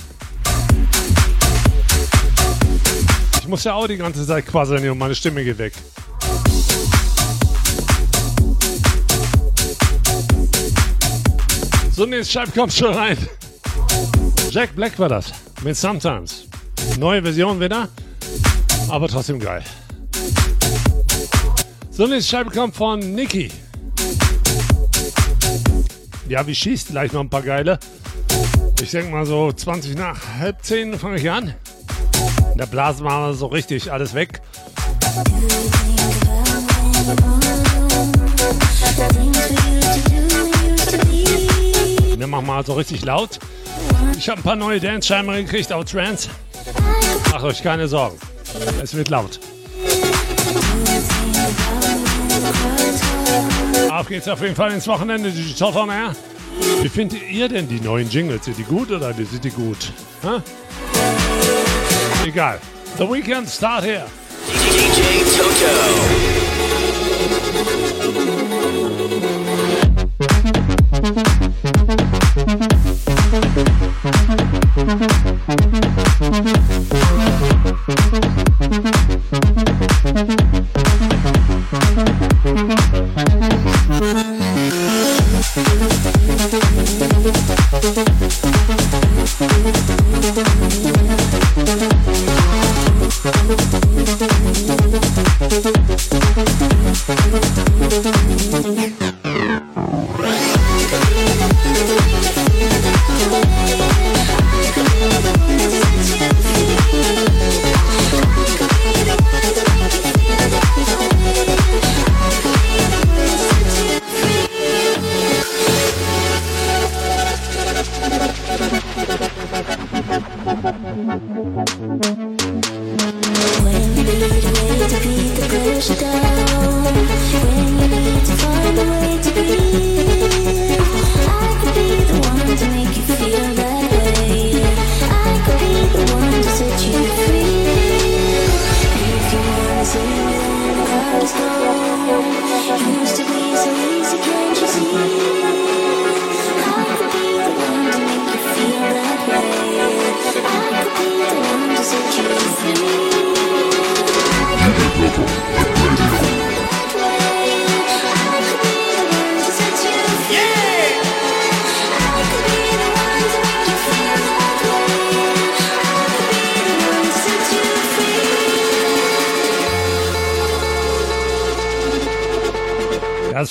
Ich 3.41 3.49
muss 3.49 3.65
ja 3.65 3.75
auch 3.75 3.87
die 3.87 3.97
ganze 3.97 4.27
Zeit 4.27 4.47
quasseln 4.47 4.89
und 4.89 4.99
meine 4.99 5.15
Stimme 5.15 5.45
geht 5.45 5.59
weg. 5.59 5.73
So, 11.95 12.07
nächste 12.07 12.33
Scheibe 12.33 12.53
kommt 12.53 12.73
schon 12.73 12.95
rein. 12.95 13.19
Jack 14.51 14.75
Black 14.75 14.99
war 14.99 15.11
das. 15.11 15.27
Mit 15.63 15.77
Sometimes. 15.77 16.49
Neue 16.99 17.23
Version 17.23 17.61
wieder. 17.61 17.89
Aber 18.89 19.09
trotzdem 19.09 19.39
geil. 19.39 19.63
So, 21.91 22.07
nächste 22.07 22.31
Scheibe 22.31 22.51
kommt 22.51 22.75
von 22.75 22.99
Niki. 22.99 23.51
Ja, 26.29 26.47
wie 26.47 26.55
schießt 26.55 26.89
gleich 26.89 27.13
noch 27.13 27.21
ein 27.21 27.29
paar 27.29 27.43
geile. 27.43 27.79
Ich 28.81 28.91
denke 28.91 29.11
mal 29.11 29.27
so 29.27 29.53
20 29.53 29.95
nach 29.95 30.19
halb 30.39 30.65
10 30.65 30.99
fange 30.99 31.17
ich 31.19 31.31
an. 31.31 31.55
Da 32.57 32.65
blasen 32.65 33.05
wir 33.05 33.35
so 33.35 33.47
richtig 33.47 33.93
alles 33.93 34.15
weg. 34.15 34.41
Do 40.05 40.12
machen 42.33 42.47
mal 42.47 42.65
so 42.65 42.73
richtig 42.73 43.05
laut. 43.05 43.39
Ich 44.17 44.29
habe 44.29 44.41
ein 44.41 44.43
paar 44.43 44.57
neue 44.57 44.81
Dance-Scheiben 44.81 45.31
gekriegt, 45.37 45.73
auch 45.73 45.85
Trance. 45.85 46.31
Macht 47.31 47.45
euch 47.45 47.63
keine 47.63 47.87
Sorgen. 47.87 48.19
Es 48.83 48.95
wird 48.95 49.11
laut. 49.11 49.39
Auf 53.91 54.09
geht's 54.09 54.27
auf 54.29 54.41
jeden 54.41 54.57
Fall 54.57 54.73
ins 54.73 54.89
Wochenende, 54.89 55.31
Top 55.59 55.77
on 55.77 55.91
Air. 55.91 56.17
Wie 56.81 56.89
findet 56.89 57.21
ihr 57.31 57.49
denn 57.49 57.69
die 57.69 57.81
neuen 57.81 58.09
Jingles? 58.09 58.47
Sind 58.47 58.57
die 58.57 58.65
gut 58.65 58.91
oder 58.91 59.13
sind 59.13 59.45
die 59.45 59.51
gut? 59.51 59.93
Hä? 60.23 60.41
Egal. 62.27 62.59
The 62.97 63.05
Weekend 63.05 63.49
start 63.49 63.85
here. 63.85 64.07
DJ 64.49 65.23
Toto. 65.37 65.73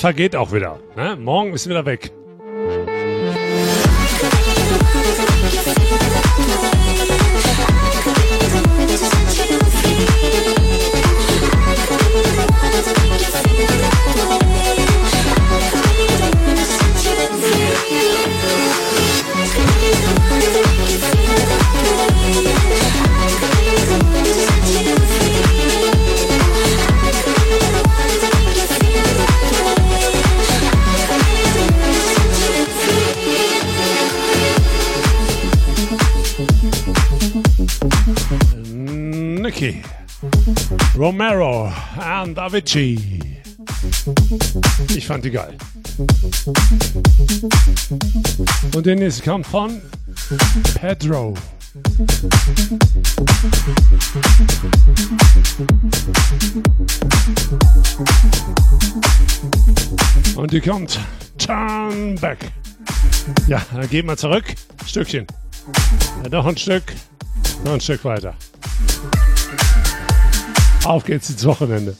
Vergeht 0.02 0.36
auch 0.36 0.52
wieder. 0.52 0.80
Ne? 0.95 1.16
Morgen 1.16 1.54
ist 1.54 1.70
wieder 1.70 1.86
weg. 1.86 2.12
Avicii. 42.42 43.22
Ich 44.96 45.06
fand 45.06 45.24
die 45.24 45.30
geil. 45.30 45.56
Und 48.74 48.84
der 48.84 48.96
nächste 48.96 49.22
kommt 49.22 49.46
von 49.46 49.80
Pedro. 50.74 51.36
Und 60.36 60.52
die 60.52 60.62
kommt 60.62 61.00
Turn 61.38 62.16
Back. 62.16 62.39
Ja, 63.46 63.62
dann 63.72 63.88
gehen 63.88 64.08
wir 64.08 64.18
zurück. 64.18 64.46
Stückchen. 64.88 65.28
Ja, 66.24 66.30
noch 66.30 66.48
ein 66.48 66.58
Stück. 66.58 66.86
Noch 67.64 67.74
ein 67.74 67.82
Stück 67.82 68.04
weiter. 68.04 68.34
Auf 70.84 71.04
geht's 71.04 71.30
ins 71.30 71.46
Wochenende. 71.46 71.96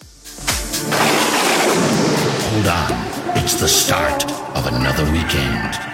On. 2.72 3.36
It's 3.36 3.60
the 3.60 3.68
start 3.68 4.24
of 4.56 4.66
another 4.68 5.04
weekend. 5.12 5.91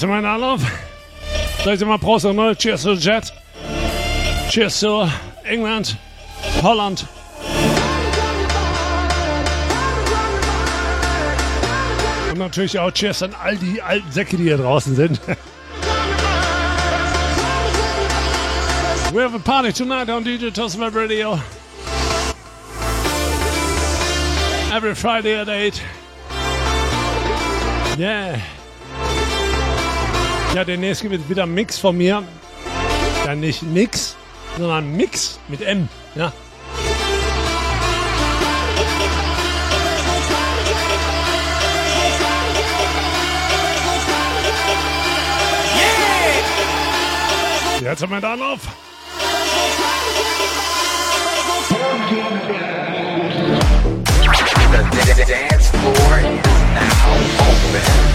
Ich 0.00 0.02
dir 0.02 1.84
mal 1.84 1.98
Prost 1.98 2.24
und 2.24 2.58
Cheers 2.58 2.84
to 2.84 2.92
Jet. 2.92 3.32
Cheers 4.48 4.78
to 4.78 5.08
England, 5.42 5.96
Holland. 6.62 7.04
Und 12.30 12.38
natürlich 12.38 12.78
auch 12.78 12.92
Cheers 12.92 13.24
an 13.24 13.34
all 13.42 13.56
die 13.56 13.82
alten 13.82 14.12
Säcke, 14.12 14.36
die 14.36 14.44
hier 14.44 14.58
draußen 14.58 14.94
sind. 14.94 15.20
We 19.12 19.20
have 19.20 19.34
a 19.34 19.40
party 19.40 19.72
tonight 19.72 20.08
on 20.08 20.22
DJ 20.22 20.50
Toast 20.50 20.78
Web 20.78 20.94
Radio. 20.94 21.40
Every 24.72 24.94
Friday 24.94 25.34
at 25.34 25.48
8. 25.48 25.82
Yeah. 27.98 28.38
Ja, 30.54 30.64
demnächst 30.64 31.02
gibt 31.02 31.14
es 31.14 31.28
wieder 31.28 31.42
einen 31.44 31.54
Mix 31.54 31.78
von 31.78 31.96
mir. 31.96 32.22
Ja, 33.24 33.34
nicht 33.34 33.62
Mix, 33.62 34.16
sondern 34.56 34.96
Mix 34.96 35.38
mit 35.48 35.60
M. 35.60 35.88
Ja. 36.14 36.32
Jetzt 47.80 48.02
haben 48.02 48.12
wir 48.12 48.20
da 48.20 48.34
auf. 48.34 48.60
The 55.16 55.24
dance 55.24 55.70
floor 55.70 56.18
is 56.18 56.44
now 56.74 57.12
open. 57.40 58.08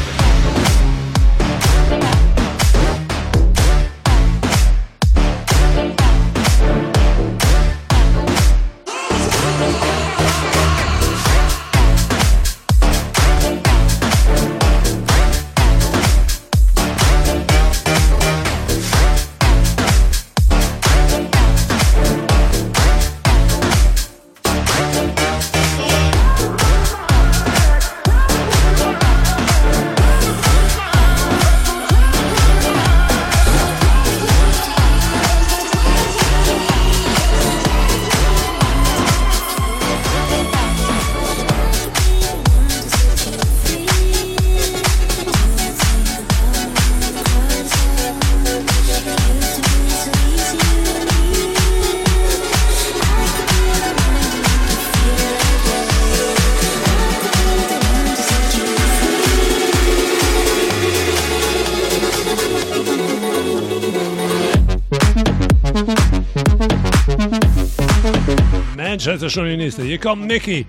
Ist 69.05 69.33
schon 69.33 69.45
die 69.45 69.57
nächste. 69.57 69.83
Hier 69.83 69.97
kommt 69.97 70.27
Nicky. 70.27 70.65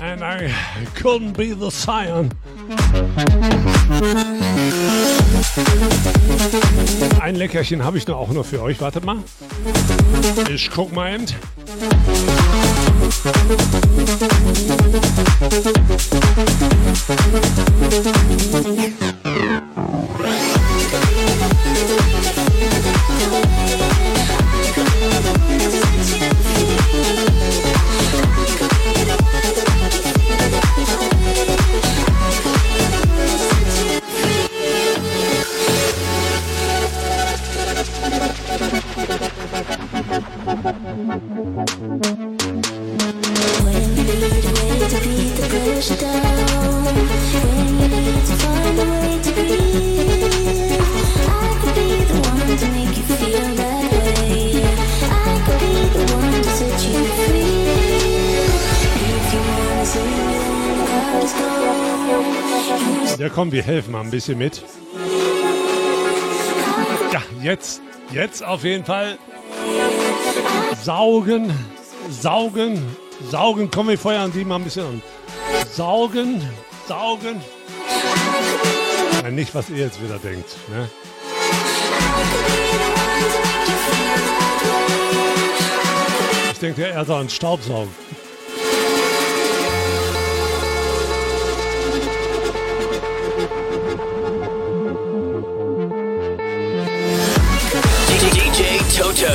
And 0.00 0.22
I 0.22 0.48
couldn't 0.98 1.34
be 1.34 1.54
the 1.54 1.70
Scion. 1.70 2.30
Ein 7.20 7.34
Leckerchen 7.36 7.84
habe 7.84 7.98
ich 7.98 8.06
noch 8.06 8.16
auch 8.16 8.32
noch 8.32 8.46
für 8.46 8.62
euch. 8.62 8.80
Wartet 8.80 9.04
mal. 9.04 9.18
Ich 10.50 10.70
guck 10.70 10.94
mal 10.94 11.14
eben. 11.14 11.26
Ja, 18.76 18.91
komm, 63.42 63.50
wir 63.50 63.64
helfen 63.64 63.90
mal 63.90 64.02
ein 64.02 64.10
bisschen 64.12 64.38
mit. 64.38 64.62
Ja, 67.12 67.20
jetzt, 67.42 67.82
jetzt 68.12 68.44
auf 68.44 68.62
jeden 68.62 68.84
Fall 68.84 69.18
saugen, 70.80 71.52
saugen, 72.08 72.80
saugen. 73.32 73.68
Komm, 73.68 73.88
wir 73.88 73.98
feuern 73.98 74.30
die 74.32 74.44
mal 74.44 74.56
ein 74.56 74.62
bisschen 74.64 74.86
an. 74.86 75.02
Saugen, 75.72 76.40
saugen. 76.86 77.40
Ja, 79.24 79.30
nicht, 79.32 79.52
was 79.56 79.68
ihr 79.70 79.78
jetzt 79.78 80.00
wieder 80.00 80.20
denkt. 80.20 80.50
Ne? 80.68 80.88
Ich 86.52 86.58
denke, 86.60 86.86
er 86.86 87.04
soll 87.04 87.18
einen 87.18 87.28
Staubsaugen. 87.28 87.92
Toto. 99.02 99.26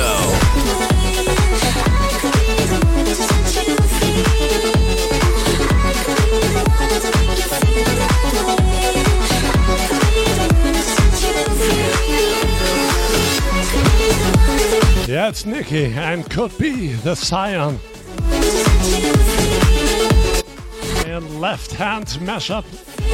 Jetzt 15.06 15.44
Nicky 15.44 15.92
and 15.92 16.30
could 16.30 16.56
be 16.56 16.94
the 16.94 17.14
Scion. 17.14 17.78
And 21.06 21.40
left 21.42 21.72
hand 21.72 22.06
mashup. 22.22 22.64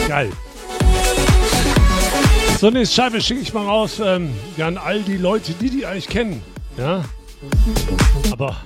Geil. 0.07 0.54
So, 2.65 2.71
nächste 2.71 2.95
Scheibe 2.95 3.21
schicke 3.21 3.43
ich 3.43 3.53
mal 3.53 3.67
raus 3.67 4.01
ähm, 4.03 4.31
an 4.59 4.79
all 4.79 5.03
die 5.03 5.19
Leute, 5.19 5.53
die 5.53 5.69
die 5.69 5.85
eigentlich 5.85 6.09
kennen. 6.09 6.43
Ja. 6.79 7.05
Aber 8.31 8.57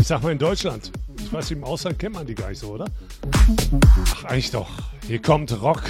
ich 0.00 0.06
sag 0.06 0.22
mal 0.22 0.30
in 0.30 0.38
Deutschland. 0.38 0.92
Ich 1.18 1.32
weiß, 1.32 1.50
im 1.50 1.64
Ausland 1.64 1.98
kennt 1.98 2.14
man 2.14 2.28
die 2.28 2.36
gar 2.36 2.50
nicht 2.50 2.60
so, 2.60 2.68
oder? 2.68 2.84
Ach, 4.12 4.24
eigentlich 4.26 4.52
doch. 4.52 4.68
Hier 5.04 5.20
kommt 5.20 5.50
Rock. 5.60 5.82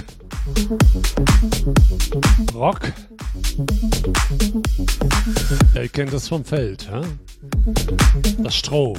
Rock. 2.55 2.93
Ja, 5.75 5.83
ihr 5.83 5.89
kennt 5.91 6.15
das 6.15 6.29
vom 6.29 6.43
Feld, 6.47 6.89
ja? 6.91 7.03
Das 8.39 8.57
Stroh. 8.57 8.97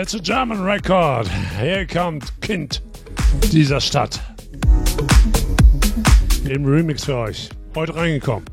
It's 0.00 0.14
a 0.14 0.18
German 0.18 0.62
record. 0.62 1.28
Hier 1.60 1.84
kommt 1.84 2.40
Kind 2.40 2.80
dieser 3.50 3.80
Stadt. 3.80 4.20
Im 6.48 6.64
Remix 6.64 7.04
für 7.04 7.16
euch. 7.16 7.50
Heute 7.74 7.94
reingekommen. 7.94 8.44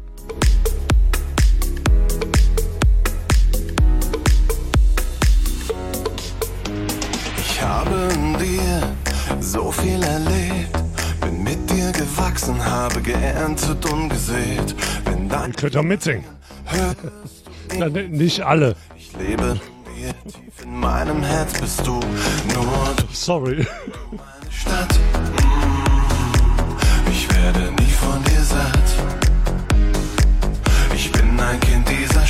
Ich 7.37 7.61
habe 7.61 8.09
in 8.13 8.37
dir 8.37 8.95
so 9.39 9.71
viel 9.71 10.03
erlebt. 10.03 10.77
Bin 11.21 11.41
mit 11.41 11.69
dir 11.69 11.93
gewachsen, 11.93 12.63
habe 12.63 13.01
geerntet 13.01 13.89
und 13.89 14.09
gesät. 14.09 14.75
Wenn 15.05 15.29
dein 15.29 15.51
Ihr 15.51 15.55
könnt 15.55 15.75
doch 15.75 15.83
mitsingen. 15.83 16.25
Na, 17.79 17.87
nicht 17.87 18.41
alle. 18.41 18.75
Ich 18.97 19.13
lebe 19.13 19.57
in 19.87 19.95
dir, 19.95 20.13
tief 20.25 20.63
in 20.63 20.79
meinem 20.81 21.23
Herz 21.23 21.61
bist 21.61 21.87
du 21.87 21.93
nur 21.93 22.93
du. 22.97 23.05
Sorry. 23.13 23.65
Stadt. 24.49 24.99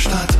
Stadt. 0.06 0.36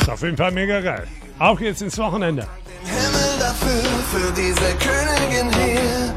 Ist 0.00 0.10
auf 0.10 0.22
jeden 0.22 0.36
Fall 0.36 0.52
mega 0.52 0.80
geil. 0.80 1.06
Auch 1.38 1.60
jetzt 1.60 1.82
ins 1.82 1.98
Wochenende. 1.98 2.46
Himmel 2.84 3.35
dafür, 3.46 3.82
für 4.12 4.32
diese 4.32 4.68
Königin 4.86 5.48
hier. 5.54 6.14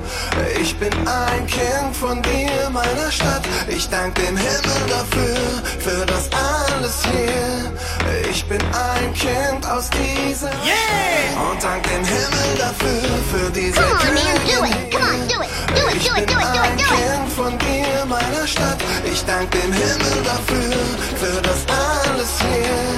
Ich 0.61 0.75
bin 0.77 0.91
ein 1.07 1.45
Kind 1.45 1.95
von 1.95 2.21
dir, 2.21 2.69
meiner 2.71 3.11
Stadt. 3.11 3.43
Ich 3.67 3.88
dank 3.89 4.15
dem 4.15 4.36
Himmel 4.36 4.82
dafür, 4.88 5.38
für 5.80 6.05
das 6.05 6.30
alles 6.34 6.95
hier. 7.11 8.30
Ich 8.32 8.45
bin 8.45 8.61
ein 8.73 9.13
Kind 9.13 9.63
aus 9.69 9.89
dieser 9.89 10.51
yeah! 10.65 11.51
Und 11.51 11.63
dank 11.63 11.84
dem 11.84 12.03
Himmel 12.03 12.49
dafür, 12.57 13.09
für 13.32 13.49
diese 13.51 13.80
Come 13.80 13.91
on, 13.91 14.13
man, 14.15 14.36
do 14.45 14.57
Königin 14.57 14.65
it. 14.65 14.91
Come 14.91 15.05
on, 15.05 15.27
do 15.27 15.41
it. 15.43 15.49
Do 15.75 15.88
it, 15.88 15.95
ich 15.97 16.07
do 16.07 16.15
it, 16.15 16.30
do 16.30 16.38
it, 16.38 16.49
do 16.55 16.61
it, 16.63 16.80
do 16.80 16.86
it. 16.86 16.99
Kind 16.99 17.30
von 17.36 17.57
dir, 17.59 18.05
meiner 18.07 18.47
Stadt. 18.47 18.80
Ich 19.11 19.23
dank 19.25 19.51
dem 19.51 19.71
Himmel 19.71 20.17
dafür, 20.23 20.75
für 21.21 21.41
das 21.41 21.61
alles 21.67 22.32
hier. 22.39 22.89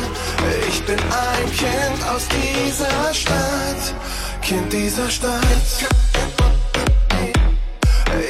Ich 0.69 0.83
bin 0.85 0.97
ein 0.99 1.47
Kind 1.51 1.99
aus 2.13 2.27
dieser 2.29 3.13
Stadt, 3.13 3.83
Kind 4.51 4.73
dieser 4.73 5.09
Stadt. 5.09 5.41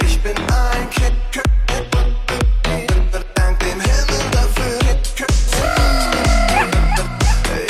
Ich 0.05 0.21
bin 0.21 0.37
ein 0.37 0.89
Kind. 0.91 1.15
Dank 3.33 3.59
dem 3.59 3.81
Himmel 3.81 4.21
dafür. 4.31 4.79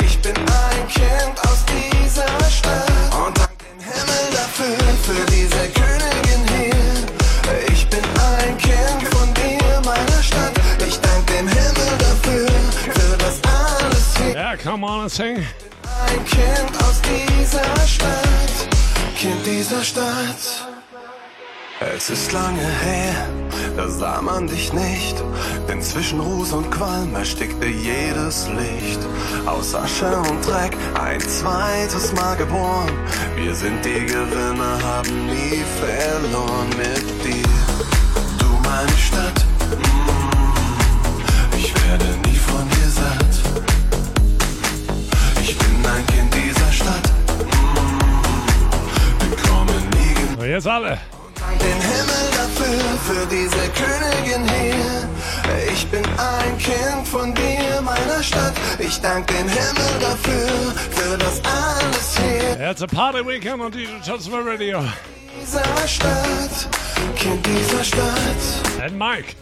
Ich 0.04 0.18
bin 0.20 0.36
ein 0.36 0.88
Kind 0.88 1.40
aus 1.46 1.64
dieser 1.64 2.28
Stadt. 2.50 2.90
Und 3.26 3.38
dank 3.38 3.58
dem 3.58 3.80
Himmel 3.80 4.24
dafür, 4.32 4.76
für 5.02 5.24
diese 5.30 5.70
Königin 5.70 6.42
hier. 6.54 7.72
Ich 7.72 7.88
bin 7.88 8.04
ein 8.36 8.58
Kind 8.58 9.08
von 9.14 9.32
dir, 9.32 9.80
meiner 9.82 10.22
Stadt. 10.22 10.52
Ich 10.86 11.00
dank 11.00 11.26
dem 11.26 11.48
Himmel 11.48 11.98
dafür, 11.98 12.48
für 12.92 13.16
das 13.16 13.40
alles 13.46 14.16
hier. 14.18 14.34
Ja, 14.34 14.56
come 14.56 14.84
on 14.84 15.00
and 15.04 15.10
sing. 15.10 15.42
Ein 16.08 16.24
Kind 16.24 16.82
aus 16.82 17.00
dieser 17.02 17.86
Stadt, 17.86 18.68
Kind 19.16 19.46
dieser 19.46 19.82
Stadt. 19.82 20.72
Es 21.94 22.10
ist 22.10 22.32
lange 22.32 22.62
her, 22.62 23.28
da 23.76 23.88
sah 23.88 24.22
man 24.22 24.46
dich 24.46 24.72
nicht, 24.72 25.16
denn 25.68 25.82
zwischen 25.82 26.20
Ruß 26.20 26.52
und 26.52 26.70
Qualm 26.70 27.14
erstickte 27.14 27.66
jedes 27.66 28.48
Licht. 28.48 29.00
Aus 29.46 29.74
Asche 29.74 30.16
und 30.16 30.46
Dreck 30.46 30.76
ein 30.94 31.20
zweites 31.20 32.12
Mal 32.12 32.36
geboren. 32.36 32.92
Wir 33.36 33.54
sind 33.54 33.84
die 33.84 34.06
Gewinner, 34.06 34.78
haben 34.82 35.26
nie 35.26 35.62
verloren 35.80 36.68
mit 36.76 37.24
dir. 37.24 37.48
Du 38.38 38.46
meine 38.68 38.96
Stadt, 38.96 39.44
mm, 39.76 41.56
ich 41.56 41.74
werde 41.88 42.21
Und 50.52 50.56
jetzt 50.56 50.68
alle. 50.68 50.98
Dank 51.34 51.58
den 51.60 51.80
Himmel 51.80 52.28
dafür, 52.36 52.98
für 53.06 53.26
diese 53.26 53.70
Königin 53.72 54.46
hier. 54.50 55.72
Ich 55.72 55.86
bin 55.86 56.04
ein 56.04 56.58
Kind 56.58 57.08
von 57.08 57.34
dir, 57.34 57.80
meiner 57.80 58.22
Stadt. 58.22 58.52
Ich 58.78 59.00
dank 59.00 59.28
den 59.28 59.48
Himmel 59.48 59.98
dafür, 59.98 60.74
für 60.90 61.16
das 61.16 61.40
alles 61.46 62.18
hier. 62.18 62.70
It's 62.70 62.82
a 62.82 62.86
party 62.86 63.26
weekend 63.26 63.62
on 63.62 63.72
DJ 63.72 63.86
Johnson 64.04 64.46
Radio. 64.46 64.84
Dieser 65.40 65.88
Stadt, 65.88 66.68
Kind 67.16 67.46
dieser 67.46 67.82
Stadt. 67.82 68.82
And 68.84 68.98
Mike, 68.98 69.34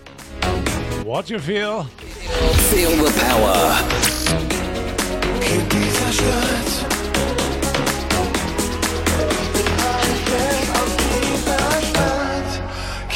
what 1.05 1.29
you 1.29 1.41
feel? 1.41 1.87
Feel 2.71 2.91
the 2.91 3.13
power. 3.19 4.10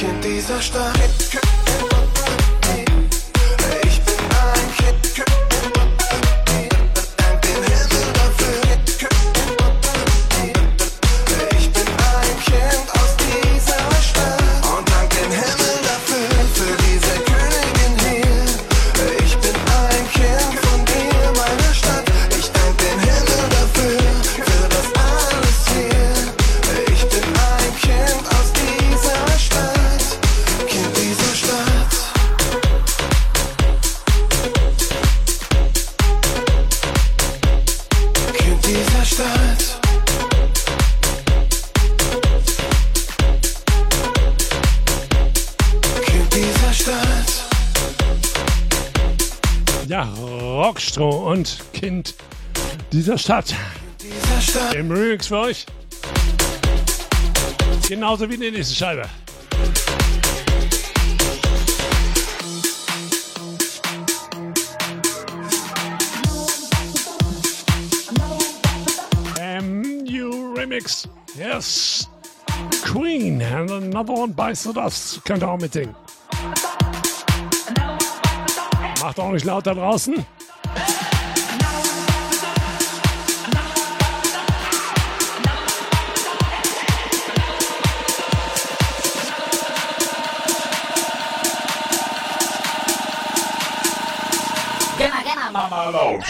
Kind 0.05 0.23
dieser 0.23 0.61
Stadt. 0.61 1.44
Rockstroh 50.97 51.33
und 51.33 51.59
Kind 51.73 52.15
dieser 52.93 53.19
Stadt. 53.19 53.53
Dieser 54.01 54.41
Stadt. 54.41 54.75
Im 54.75 54.91
Remix 54.91 55.27
für 55.27 55.39
euch. 55.39 55.67
Genauso 57.89 58.31
wie 58.31 58.37
die 58.37 58.51
nächste 58.51 58.75
Scheibe. 58.75 59.09
MU 69.63 70.55
Remix. 70.55 71.09
Yes. 71.37 72.09
Queen. 72.85 73.43
And 73.43 73.71
another 73.71 74.13
one 74.13 74.33
bites 74.33 74.63
the 74.63 74.73
dust. 74.73 75.25
Könnt 75.25 75.43
ihr 75.43 75.49
auch 75.49 75.59
mitsingen. 75.59 75.95
Macht 79.01 79.19
auch 79.19 79.33
nicht 79.33 79.45
laut 79.45 79.67
da 79.67 79.75
draußen. 79.75 80.25
Alone. 95.85 96.23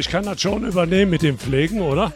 Ich 0.00 0.08
kann 0.08 0.24
das 0.24 0.40
schon 0.40 0.64
übernehmen 0.64 1.10
mit 1.10 1.22
dem 1.22 1.38
Pflegen, 1.38 1.82
oder? 1.82 2.12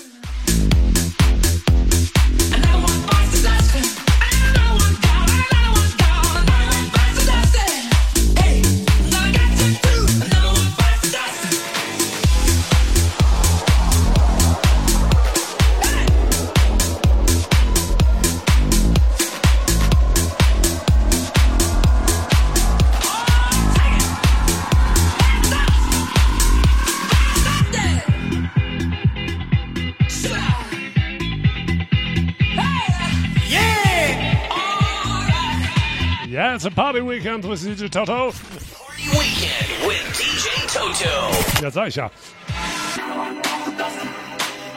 Party 36.75 37.01
weekend 37.01 37.45
with 37.45 37.61
DJ 37.61 37.91
Toto. 37.91 38.33
Party 38.33 39.09
weekend 39.11 39.87
with 39.87 40.03
DJ 40.19 40.67
Toto. 40.67 41.63
Ja, 41.63 41.71
sag 41.71 41.89
ich 41.89 41.97
ja. 41.97 42.11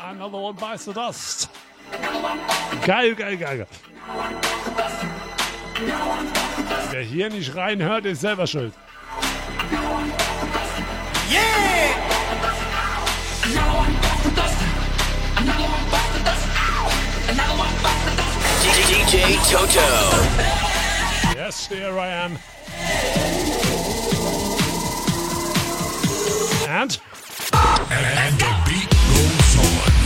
Another 0.09 0.37
one 0.37 0.55
bites 0.55 0.85
the 0.85 0.93
dust. 0.93 1.49
Geil, 2.85 3.15
geil, 3.15 3.37
geil. 3.37 3.67
Wer 6.91 7.01
hier 7.01 7.29
nicht 7.29 7.55
reinhört, 7.55 8.05
ist 8.05 8.21
selber 8.21 8.47
schuld. 8.47 8.73
DJ 19.09 19.37
Toto. 19.49 20.66
Yes, 21.47 21.65
here 21.67 21.97
I 21.97 22.07
am. 22.07 22.37
And 26.67 26.99
And 27.89 28.37
the 28.37 28.51
beat 28.65 28.89
goes 28.89 29.91
on. 29.91 29.96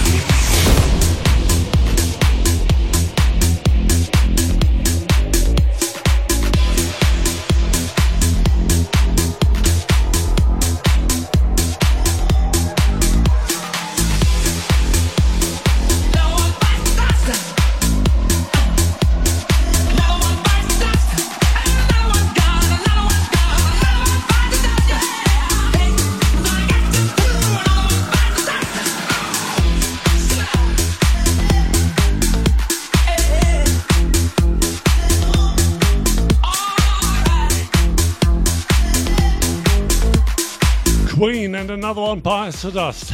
Another 41.92 42.08
one 42.08 42.22
bites 42.22 42.62
the 42.62 42.72
dust. 42.72 43.12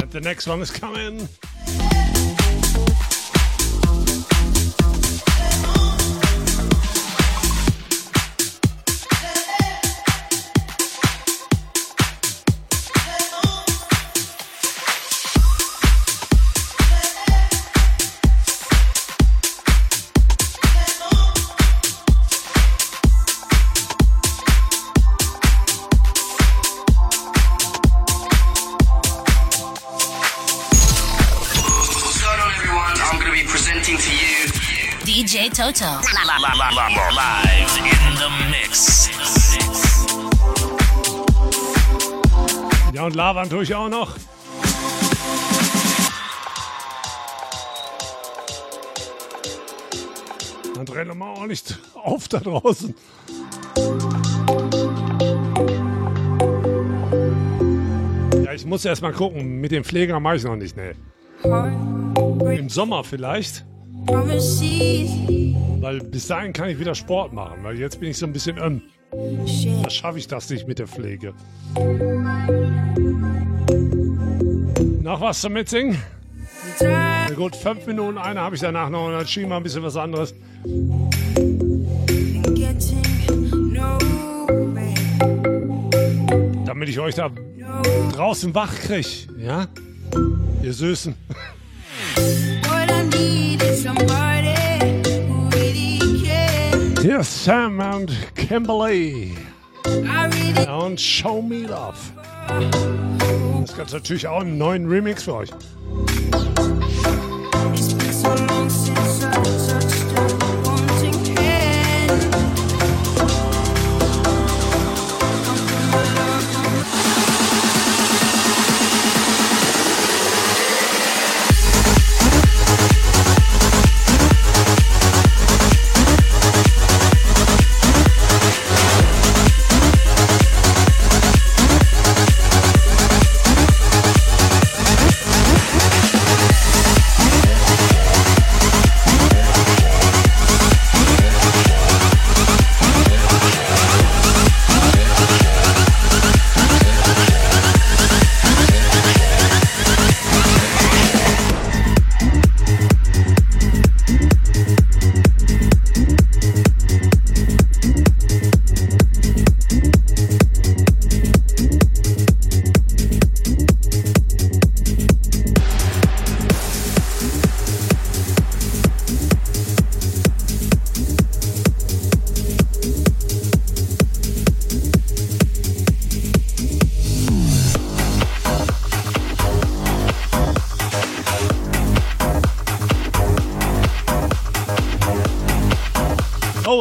And 0.00 0.10
the 0.10 0.20
next 0.22 0.46
one 0.46 0.62
is 0.62 0.70
coming. 0.70 1.28
La, 35.80 36.00
live 37.12 37.78
in 37.78 38.16
the 38.16 38.28
mix. 38.50 39.08
Ja, 42.92 43.04
und 43.04 43.14
labern 43.14 43.48
tue 43.48 43.62
ich 43.62 43.72
auch 43.72 43.88
noch. 43.88 44.16
Dann 50.74 50.84
drehen 50.84 51.06
wir 51.06 51.14
mal 51.14 51.32
auch 51.34 51.46
nicht 51.46 51.78
auf 51.94 52.26
da 52.26 52.40
draußen. 52.40 52.92
Ja, 58.44 58.52
ich 58.52 58.66
muss 58.66 58.84
erst 58.84 59.02
mal 59.02 59.12
gucken. 59.12 59.60
Mit 59.60 59.70
dem 59.70 59.84
Pfleger 59.84 60.18
mache 60.18 60.36
ich 60.36 60.42
noch 60.42 60.56
nicht, 60.56 60.76
ne. 60.76 60.96
Im 61.44 62.68
Sommer 62.68 63.04
vielleicht. 63.04 63.64
Weil 65.80 66.00
bis 66.00 66.26
dahin 66.26 66.52
kann 66.52 66.68
ich 66.68 66.78
wieder 66.78 66.94
Sport 66.94 67.32
machen, 67.32 67.58
weil 67.62 67.78
jetzt 67.78 68.00
bin 68.00 68.10
ich 68.10 68.18
so 68.18 68.26
ein 68.26 68.32
bisschen 68.32 68.58
öm. 68.58 68.82
Da 69.82 69.90
schaffe 69.90 70.18
ich 70.18 70.26
das 70.26 70.50
nicht 70.50 70.68
mit 70.68 70.78
der 70.78 70.86
Pflege. 70.86 71.34
Noch 75.02 75.20
was 75.20 75.40
zum 75.40 75.54
Mitsingen? 75.54 75.98
Na 76.80 77.30
gut, 77.34 77.56
fünf 77.56 77.86
Minuten, 77.86 78.18
eine 78.18 78.40
habe 78.40 78.54
ich 78.54 78.60
danach 78.60 78.90
noch 78.90 79.06
und 79.06 79.12
dann 79.12 79.26
schieben 79.26 79.50
wir 79.50 79.56
ein 79.56 79.62
bisschen 79.62 79.82
was 79.82 79.96
anderes. 79.96 80.34
Damit 86.66 86.88
ich 86.88 87.00
euch 87.00 87.14
da 87.14 87.30
draußen 88.12 88.54
wach 88.54 88.74
kriege, 88.74 89.08
ja? 89.38 89.66
Ihr 90.62 90.72
Süßen. 90.72 91.14
Hier 97.00 97.20
ist 97.20 97.44
Sam 97.44 97.80
und 97.80 98.12
Kimberly. 98.34 99.36
Und 100.80 101.00
Show 101.00 101.40
Me 101.40 101.62
Love. 101.62 101.96
Das 103.60 103.76
gab 103.76 103.92
natürlich 103.92 104.26
auch 104.26 104.40
einen 104.40 104.58
neuen 104.58 104.86
Remix 104.88 105.22
für 105.22 105.34
euch. 105.34 105.50
Thank 108.28 108.77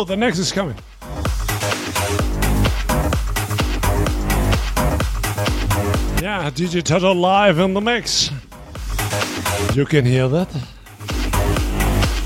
the 0.08 0.16
next 0.16 0.40
is 0.40 0.54
coming. 0.54 0.76
Yeah, 6.22 6.50
DJ 6.50 6.82
Toto 6.82 7.14
live 7.14 7.60
in 7.60 7.74
the 7.74 7.82
mix. 7.82 8.32
You 9.76 9.86
can 9.86 10.06
hear 10.06 10.30
that. 10.30 10.50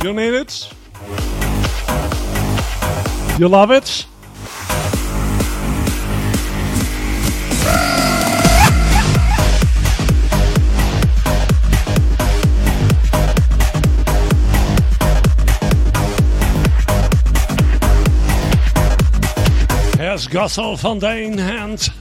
You 0.04 0.14
need 0.14 0.34
it? 0.34 0.72
You 3.40 3.48
love 3.48 3.72
it? 3.72 4.06
Gossel 20.32 20.78
van 20.78 21.00
Deen 21.00 21.40
and 21.40 22.01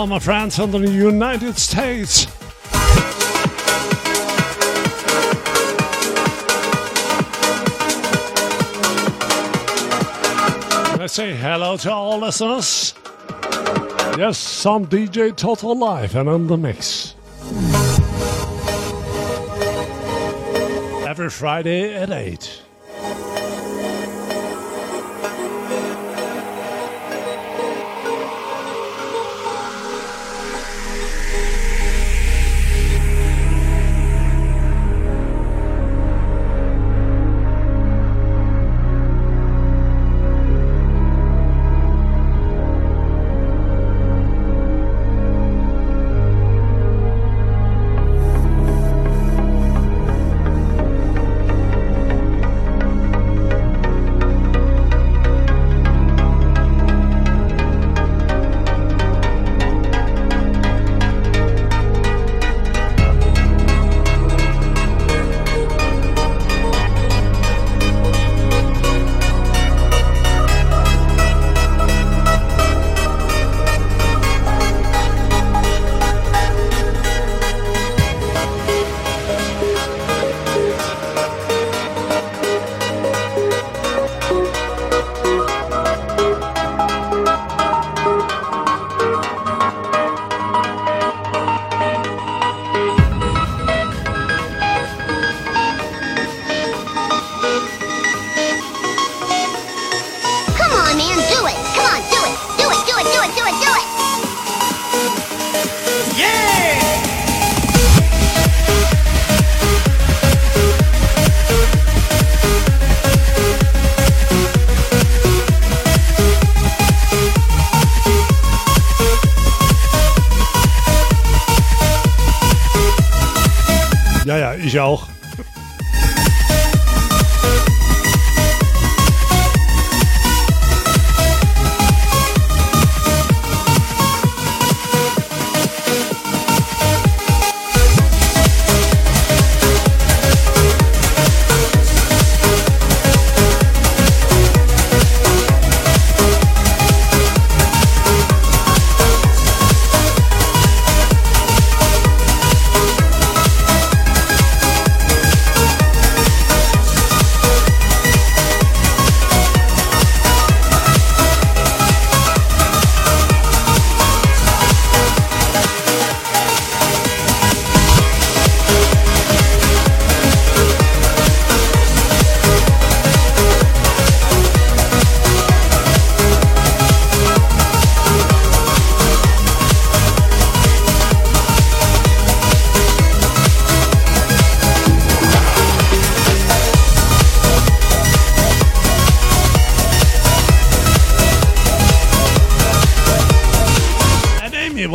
all 0.00 0.06
my 0.06 0.18
friends 0.18 0.56
from 0.56 0.70
the 0.70 0.78
United 0.78 1.58
States. 1.58 2.24
Let's 10.96 11.12
say 11.12 11.36
hello 11.36 11.76
to 11.76 11.92
all 11.92 12.18
listeners. 12.18 12.94
Yes, 14.16 14.38
some 14.38 14.86
DJ 14.86 15.36
Total 15.36 15.78
Live 15.78 16.16
and 16.16 16.30
on 16.30 16.46
the 16.46 16.56
mix. 16.56 17.14
Every 21.06 21.28
Friday 21.28 21.94
at 21.94 22.10
8. 22.10 22.49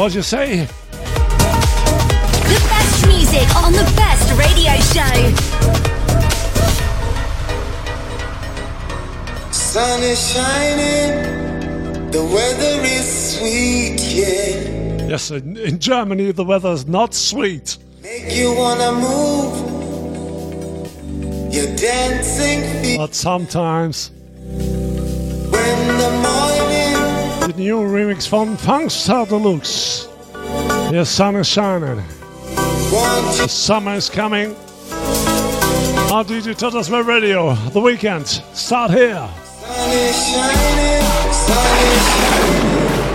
And 0.05 0.13
Amy, 0.13 0.13
what 0.13 0.13
you 0.13 0.21
say? 0.21 0.65
The 2.45 2.59
best 2.69 3.07
music 3.07 3.55
on 3.55 3.73
the 3.73 3.83
best 3.95 4.31
radio 4.37 4.73
show. 4.93 5.35
Sun 9.51 10.03
is 10.03 10.31
shining, 10.31 12.11
the 12.11 12.23
weather 12.23 12.81
is 12.83 13.37
sweet, 13.37 13.99
yeah. 13.99 15.07
Yes, 15.07 15.31
in, 15.31 15.57
in 15.57 15.79
Germany 15.79 16.31
the 16.31 16.43
weather's 16.43 16.85
not 16.87 17.13
sweet. 17.13 17.77
Make 18.03 18.33
you 18.35 18.53
wanna 18.53 18.91
move. 18.91 19.75
You're 21.53 21.75
dancing 21.77 22.83
feet 22.83 22.97
But 22.97 23.15
sometimes 23.15 24.11
when 24.35 25.97
the 25.97 26.09
morning 26.21 27.53
The 27.53 27.53
new 27.57 27.79
remix 27.79 28.27
from 28.27 28.57
Funkstar 28.57 29.27
Deluxe. 29.27 29.94
The 30.95 31.03
sun 31.03 31.35
is 31.35 31.45
shining. 31.45 32.01
The 32.55 33.47
summer 33.49 33.95
is 33.95 34.09
coming. 34.09 34.55
Our 36.09 36.23
DJ 36.23 36.55
Totas 36.55 36.89
Web 36.89 37.05
Radio. 37.05 37.53
The 37.73 37.81
weekend. 37.81 38.25
Start 38.25 38.91
here. 38.91 39.27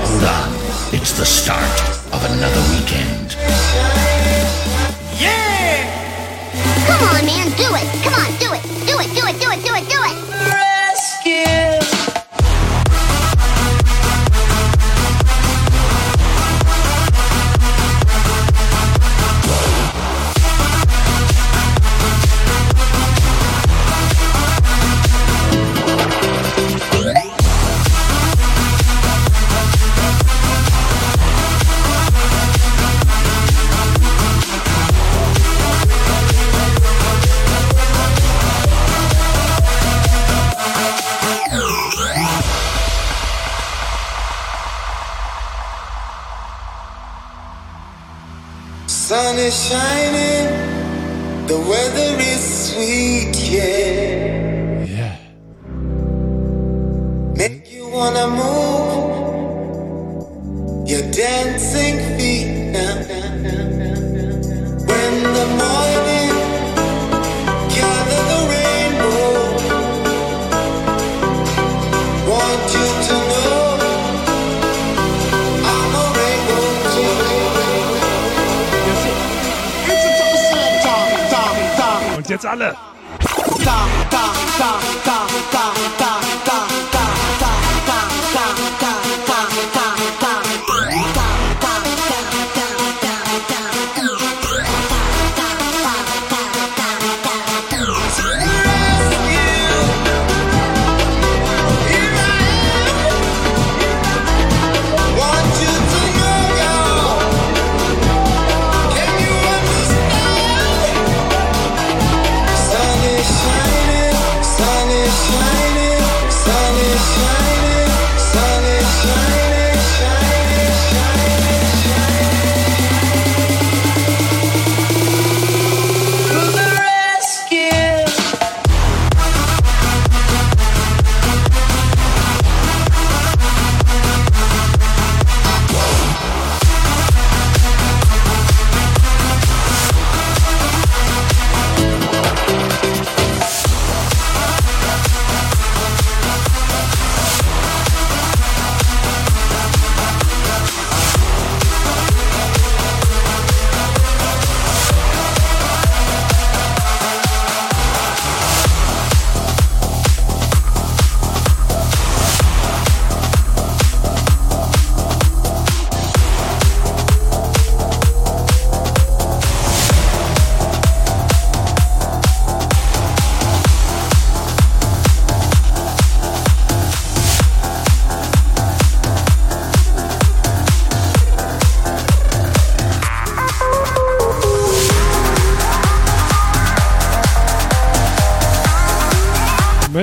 Hold 0.04 0.24
on. 0.24 0.52
It's 0.92 1.12
the 1.12 1.24
start 1.24 1.80
of 2.12 2.22
another 2.22 2.60
weekend. 2.68 3.32
Yeah! 5.18 5.88
Come 6.86 7.02
on, 7.08 7.24
man, 7.24 7.48
do 7.56 7.64
it. 7.64 8.02
Come 8.04 8.12
on, 8.12 8.38
do 8.38 8.52
it. 8.52 8.69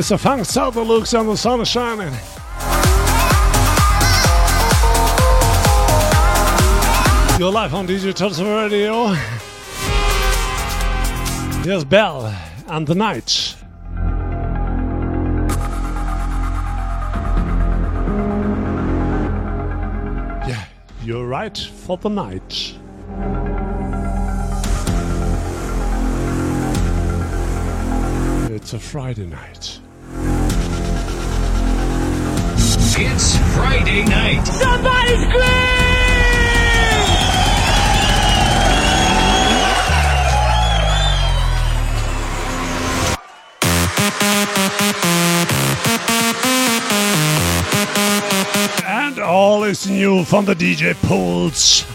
Mr. 0.07 0.17
Funk 0.17 0.45
Souther 0.45 0.83
looks 0.83 1.13
and 1.13 1.27
the 1.27 1.35
sun 1.35 1.59
is 1.59 1.67
shining. 1.67 2.13
You're 7.37 7.51
live 7.51 7.73
on 7.73 7.85
DJ 7.85 8.15
Total 8.15 8.45
Radio. 8.55 9.07
Here's 11.65 11.83
Bell 11.83 12.33
and 12.69 12.87
the 12.87 12.95
Night. 12.95 13.57
Yeah, 20.47 20.63
you're 21.03 21.27
right 21.27 21.57
for 21.57 21.97
the 21.97 22.07
night. 22.07 22.77
It's 28.55 28.71
a 28.71 28.79
Friday 28.79 29.25
night. 29.25 29.76
It's 32.99 33.37
Friday 33.53 34.03
night. 34.05 34.43
Somebody 34.47 35.15
scream! 35.17 35.57
And 48.83 49.19
all 49.19 49.63
is 49.63 49.87
new 49.87 50.23
from 50.23 50.45
the 50.45 50.55
DJ 50.55 50.95
pools. 51.07 51.85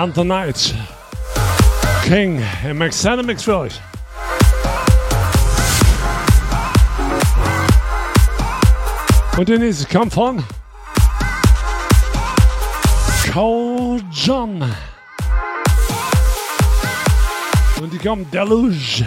Anton 0.00 0.28
Knight, 0.28 0.74
King, 2.04 2.38
and 2.64 2.78
Maxana 2.78 3.22
McFroy. 3.22 3.68
Und 9.36 9.46
der 9.46 9.58
nächste 9.58 9.84
come 9.94 10.10
from, 10.10 10.42
Cole 13.30 14.00
John. 14.10 14.74
Und 17.82 17.92
you 17.92 18.00
come, 18.02 18.24
Deluge. 18.32 19.04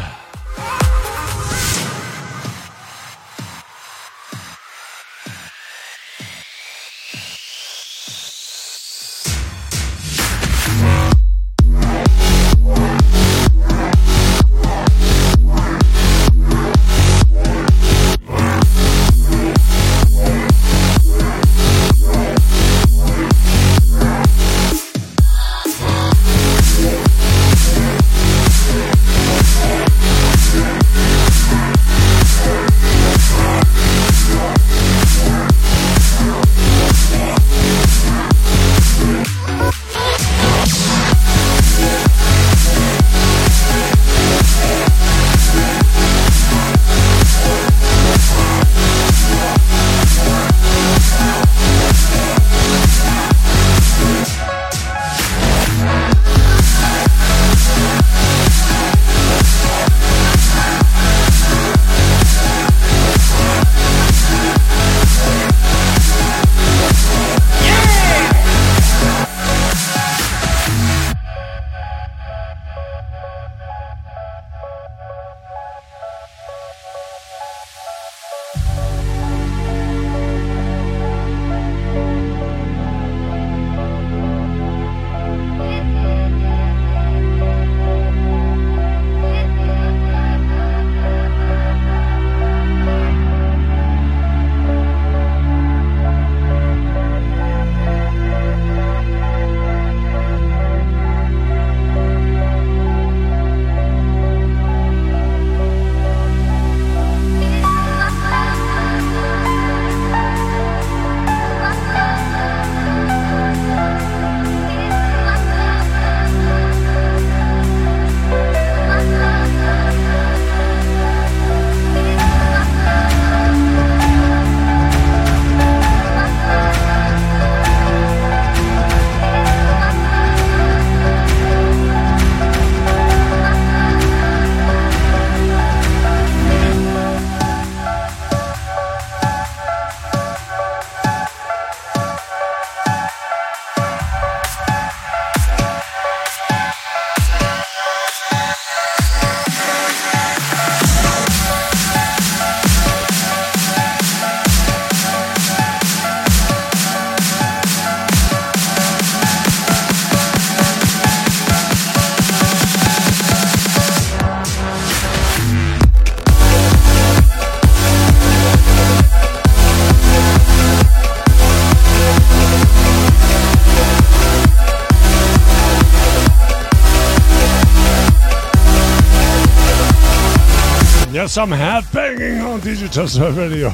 Some 181.34 181.50
head 181.50 181.84
banging 181.92 182.42
on 182.42 182.60
Digital 182.60 183.08
Radio. 183.32 183.74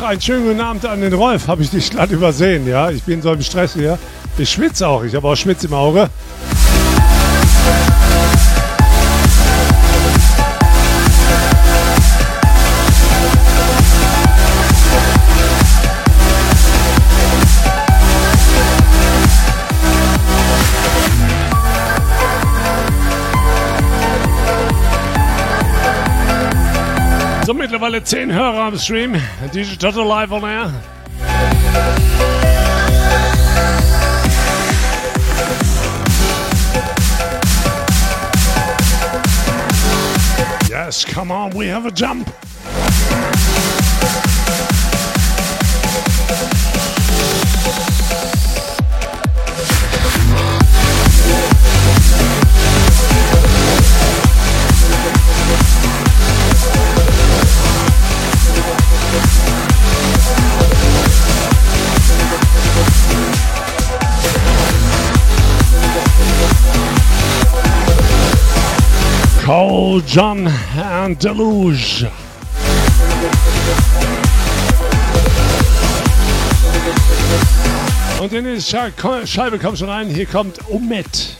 Einen 0.00 0.20
schönen 0.20 0.46
guten 0.46 0.60
Abend 0.60 0.86
an 0.86 1.00
den 1.00 1.12
Rolf. 1.12 1.48
Habe 1.48 1.62
ich 1.62 1.70
dich 1.70 1.90
glatt 1.90 2.12
übersehen, 2.12 2.68
ja? 2.68 2.90
Ich 2.90 3.02
bin 3.02 3.20
so 3.20 3.32
im 3.32 3.42
Stress 3.42 3.74
hier. 3.74 3.98
Ich 4.38 4.48
schwitze 4.48 4.86
auch. 4.86 5.02
Ich 5.02 5.16
habe 5.16 5.26
auch 5.26 5.34
Schwitz 5.34 5.64
im 5.64 5.74
Auge. 5.74 6.08
Mittlerweile 27.86 28.04
10 28.04 28.30
Hörer 28.30 28.66
am 28.66 28.78
Stream. 28.78 29.14
DJ 29.54 29.76
Toto 29.78 30.02
live 30.02 30.34
on 30.34 30.44
air. 30.44 30.70
Yes, 40.68 41.04
come 41.04 41.30
on, 41.30 41.52
we 41.54 41.68
have 41.68 41.86
a 41.86 41.90
jump. 41.90 42.28
Cole 69.96 70.04
John 70.06 70.46
and 70.76 71.24
Deluge. 71.24 72.10
Und 78.20 78.32
in 78.34 78.44
die 78.44 78.60
Scheibe 78.60 79.58
kommt 79.58 79.78
schon 79.78 79.88
rein. 79.88 80.08
Hier 80.08 80.26
kommt 80.26 80.58
Omet. 80.68 81.38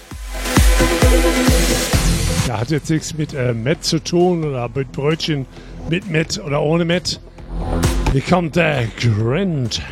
Ja, 2.49 2.61
hat 2.61 2.71
jetzt 2.71 2.89
nichts 2.89 3.13
mit 3.19 3.35
äh, 3.35 3.53
Met 3.53 3.85
zu 3.85 4.03
tun 4.03 4.43
oder 4.45 4.71
mit 4.75 4.91
Brötchen 4.91 5.45
mit 5.91 6.11
Met 6.11 6.39
oder 6.39 6.63
ohne 6.63 6.87
Met. 6.87 7.21
Hier 8.13 8.23
kommt 8.23 8.57
der 8.57 8.87
Grind. 8.99 9.83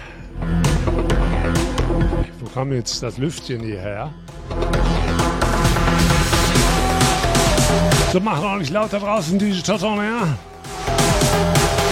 Wo 2.40 2.48
kam 2.54 2.72
jetzt 2.72 3.02
das 3.02 3.18
Lüftchen 3.18 3.60
hierher? 3.60 4.14
So, 8.14 8.20
macht 8.20 8.44
auch 8.44 8.58
nicht 8.58 8.70
laut 8.70 8.92
da 8.92 9.00
draußen, 9.00 9.40
diese 9.40 9.60
Toton, 9.60 9.96
ja? 9.96 10.38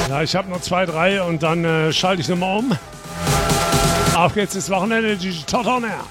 Ja, 0.08 0.22
ich 0.22 0.36
habe 0.36 0.48
noch 0.50 0.60
zwei, 0.60 0.86
drei 0.86 1.20
und 1.20 1.42
dann 1.42 1.64
äh, 1.64 1.92
schalte 1.92 2.22
ich 2.22 2.28
nochmal 2.28 2.58
um. 2.58 2.78
Auf 4.14 4.32
geht's 4.32 4.54
ins 4.54 4.70
Wochenende, 4.70 5.16
diese 5.16 5.44
Toton, 5.44 5.82
ja. 5.82 6.04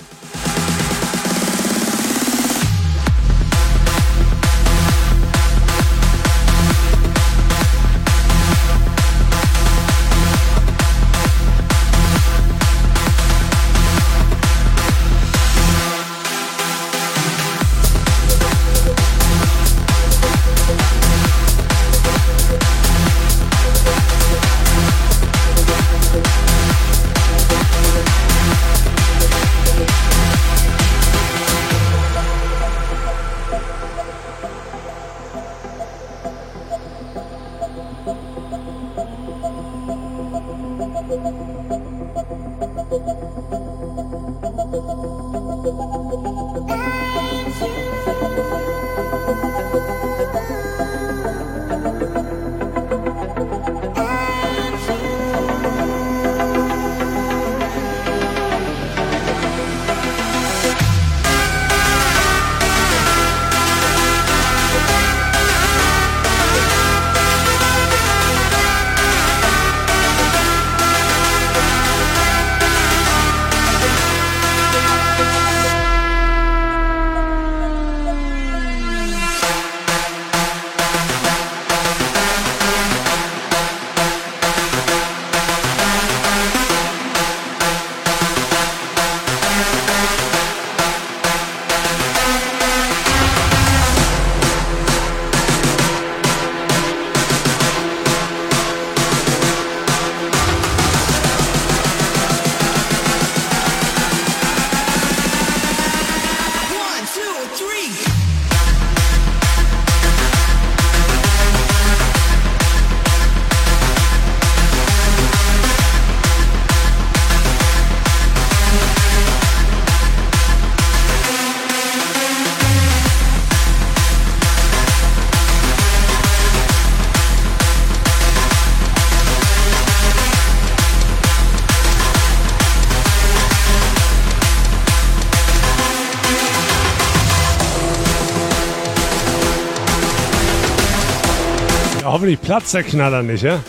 Hoffentlich 142.21 142.41
platzt 142.41 142.75
der 142.75 142.83
Knaller 142.83 143.23
nicht, 143.23 143.41
ja? 143.41 143.59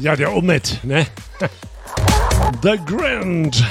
Ja, 0.00 0.16
der 0.16 0.34
Umit, 0.34 0.80
ne? 0.82 1.06
The 2.62 2.80
Grand. 2.84 3.64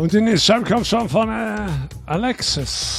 Und 0.00 0.12
die 0.12 0.20
nächste 0.20 0.60
kommt 0.62 0.88
schon 0.88 1.08
von 1.08 1.28
äh, 1.28 1.68
Alexis. 2.06 2.91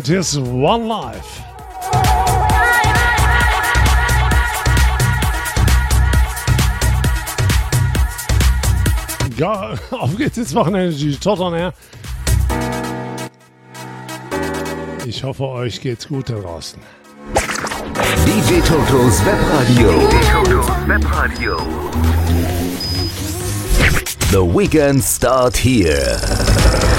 And 0.00 0.06
his 0.06 0.38
One 0.38 0.88
Life. 0.88 1.42
Ja, 9.36 9.74
auf 9.90 10.16
geht's 10.16 10.38
ins 10.38 10.54
Wochenende, 10.54 10.94
die 10.94 11.16
Tottern 11.16 11.54
her. 11.54 11.74
Ich 15.06 15.24
hoffe, 15.24 15.44
euch 15.48 15.80
geht's 15.80 16.08
gut 16.08 16.30
da 16.30 16.34
draußen. 16.34 16.80
DJ 18.26 18.60
Totos 18.60 19.24
Webradio. 19.24 20.08
DJ 20.08 20.16
Totos 20.32 20.66
Webradio. 20.86 21.56
The 24.30 24.44
weekend 24.44 25.02
start 25.02 25.56
here. 25.56 26.89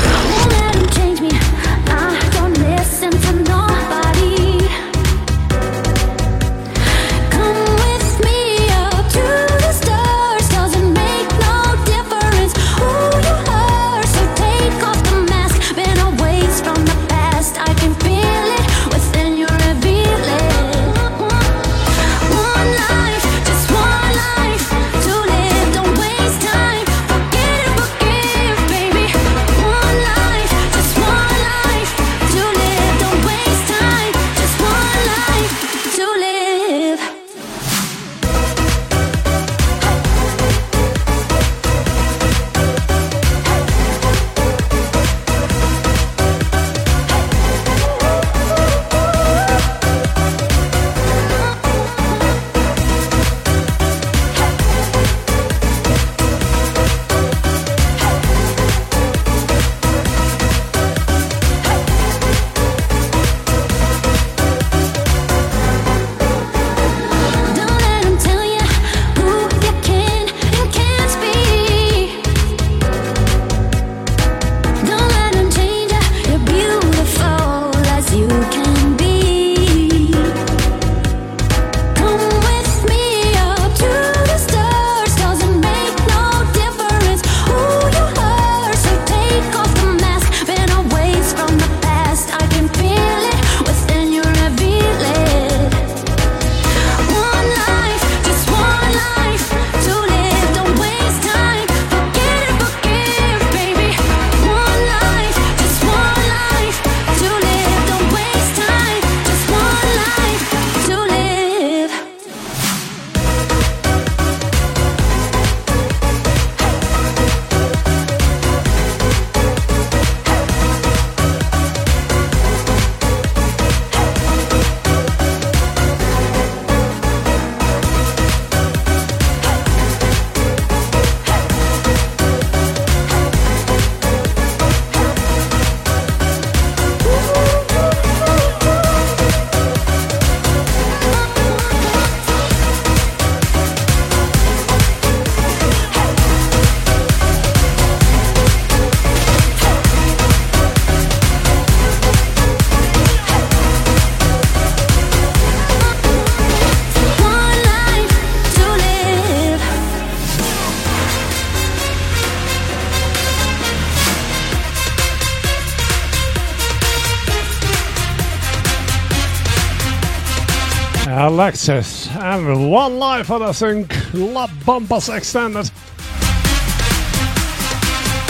Alexis 171.42 172.08
and 172.20 172.70
One 172.70 173.00
Life 173.00 173.26
for 173.26 173.40
das 173.40 173.64
in 173.64 173.88
Club 173.88 174.52
Bumpers 174.64 175.10
Extended. 175.10 175.72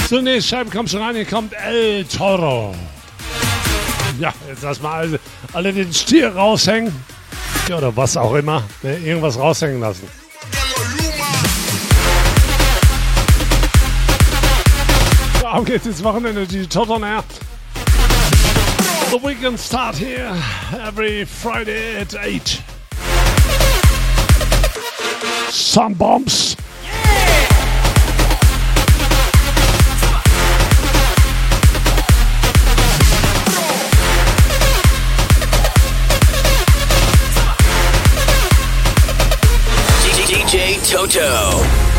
Zunächst 0.08 0.48
Scheibe 0.48 0.70
kommt 0.70 0.90
schon 0.90 1.02
rein, 1.02 1.16
hier 1.16 1.26
kommt 1.26 1.52
El 1.52 2.06
Toro. 2.06 2.74
Ja, 4.18 4.34
jetzt 4.48 4.64
lass 4.64 4.82
mal 4.82 4.94
alle, 4.94 5.20
alle 5.52 5.74
den 5.74 5.92
Stier 5.92 6.34
raushängen. 6.34 6.94
Ja, 7.68 7.80
oder 7.80 7.94
was 7.98 8.16
auch 8.16 8.34
immer. 8.34 8.64
Ne, 8.82 8.96
irgendwas 9.00 9.38
raushängen 9.38 9.82
lassen. 9.82 10.08
So, 15.42 15.48
ab 15.48 15.66
geht's 15.66 15.86
ins 15.86 16.02
Wochenende, 16.02 16.48
die 16.48 16.66
Toto 16.66 16.96
on 16.96 17.04
Air. 17.04 17.26
The 19.12 19.22
weekend 19.22 19.60
start 19.60 19.98
here 19.98 20.34
every 20.88 21.26
Friday 21.26 21.98
at 22.00 22.16
8. 22.16 22.71
Some 25.72 25.94
bombs. 25.94 26.58
DJ 40.42 40.82
Toto. 40.92 41.91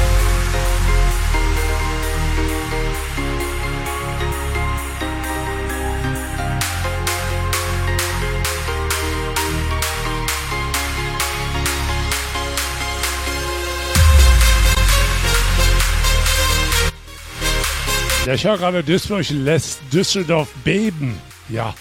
Ich 18.25 18.45
höre 18.45 18.57
gerade, 18.57 18.85
Duisburg 18.85 19.29
lässt 19.31 19.81
Düsseldorf 19.93 20.49
beben. 20.63 21.21
Ja. 21.49 21.75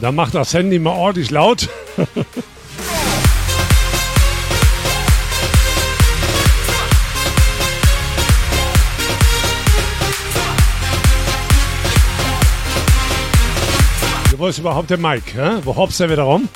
Da 0.00 0.10
macht 0.10 0.34
das 0.34 0.52
Handy 0.52 0.80
mal 0.80 0.90
ordentlich 0.90 1.30
laut. 1.30 1.68
Wo 14.36 14.48
ist 14.48 14.58
überhaupt 14.58 14.90
der 14.90 14.98
Mike? 14.98 15.40
Hä? 15.40 15.60
Wo 15.62 15.76
hoppst 15.76 16.00
er 16.00 16.10
wieder 16.10 16.24
rum? 16.24 16.48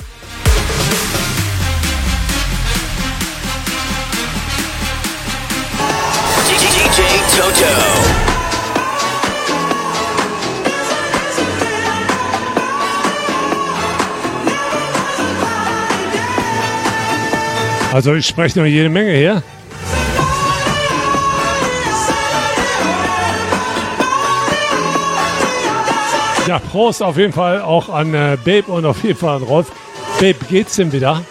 Also 17.93 18.13
ich 18.13 18.27
spreche 18.27 18.59
noch 18.59 18.65
jede 18.65 18.89
Menge 18.89 19.11
hier. 19.11 19.43
Ja, 26.47 26.59
Prost 26.59 27.03
auf 27.03 27.17
jeden 27.17 27.33
Fall 27.33 27.61
auch 27.61 27.89
an 27.89 28.13
äh, 28.13 28.37
Babe 28.43 28.71
und 28.71 28.85
auf 28.85 29.03
jeden 29.03 29.17
Fall 29.17 29.35
an 29.37 29.43
Rolf. 29.43 29.71
Babe, 30.19 30.37
geht's 30.49 30.77
denn 30.77 30.91
wieder? 30.93 31.21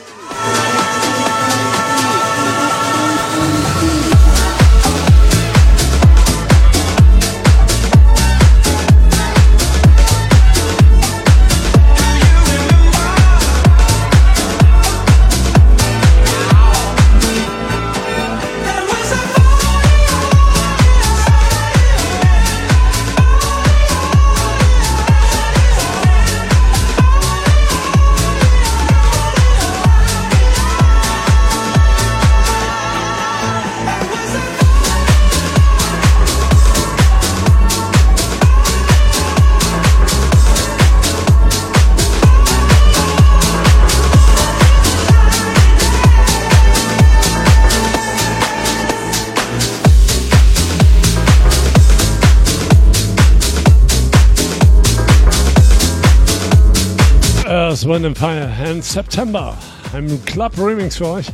Wind 57.86 58.04
and 58.04 58.18
Fire 58.18 58.52
and 58.64 58.82
September. 58.82 59.56
Ein 59.92 60.20
Club 60.24 60.52
Remix 60.58 60.96
für 60.96 61.06
euch. 61.06 61.26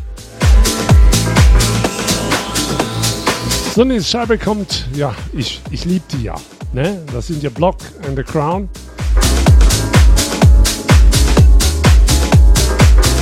So, 3.74 3.84
die 3.84 4.02
Scheibe 4.02 4.36
kommt, 4.36 4.86
ja, 4.94 5.14
ich, 5.32 5.62
ich 5.70 5.86
liebe 5.86 6.04
die 6.12 6.24
ja. 6.24 6.34
Ne? 6.74 7.00
Das 7.10 7.28
sind 7.28 7.42
ja 7.42 7.48
Block 7.48 7.76
and 8.06 8.16
the 8.16 8.22
Crown. 8.22 8.68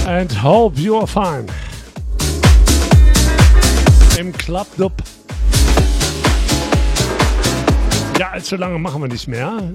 And 0.06 0.42
hope 0.42 0.80
you 0.80 0.96
are 0.96 1.06
fine. 1.06 1.46
Im 4.18 4.32
Club 4.32 4.66
Dub. 4.76 4.92
Ja, 8.18 8.30
allzu 8.30 8.56
lange 8.56 8.78
machen 8.80 9.00
wir 9.00 9.08
nicht 9.08 9.28
mehr. 9.28 9.72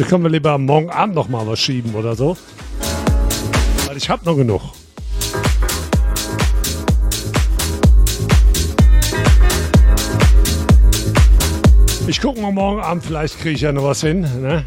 Da 0.00 0.06
können 0.06 0.22
wir 0.22 0.30
lieber 0.30 0.56
morgen 0.56 0.88
Abend 0.88 1.14
noch 1.14 1.28
mal 1.28 1.46
was 1.46 1.60
schieben 1.60 1.94
oder 1.94 2.16
so. 2.16 2.34
Weil 3.86 3.98
ich 3.98 4.08
hab 4.08 4.24
noch 4.24 4.34
genug. 4.34 4.62
Ich 12.06 12.18
gucke 12.18 12.40
mal 12.40 12.50
morgen 12.50 12.80
Abend, 12.80 13.04
vielleicht 13.04 13.38
kriege 13.40 13.56
ich 13.56 13.60
ja 13.60 13.72
noch 13.72 13.84
was 13.84 14.00
hin. 14.00 14.22
Ne? 14.40 14.64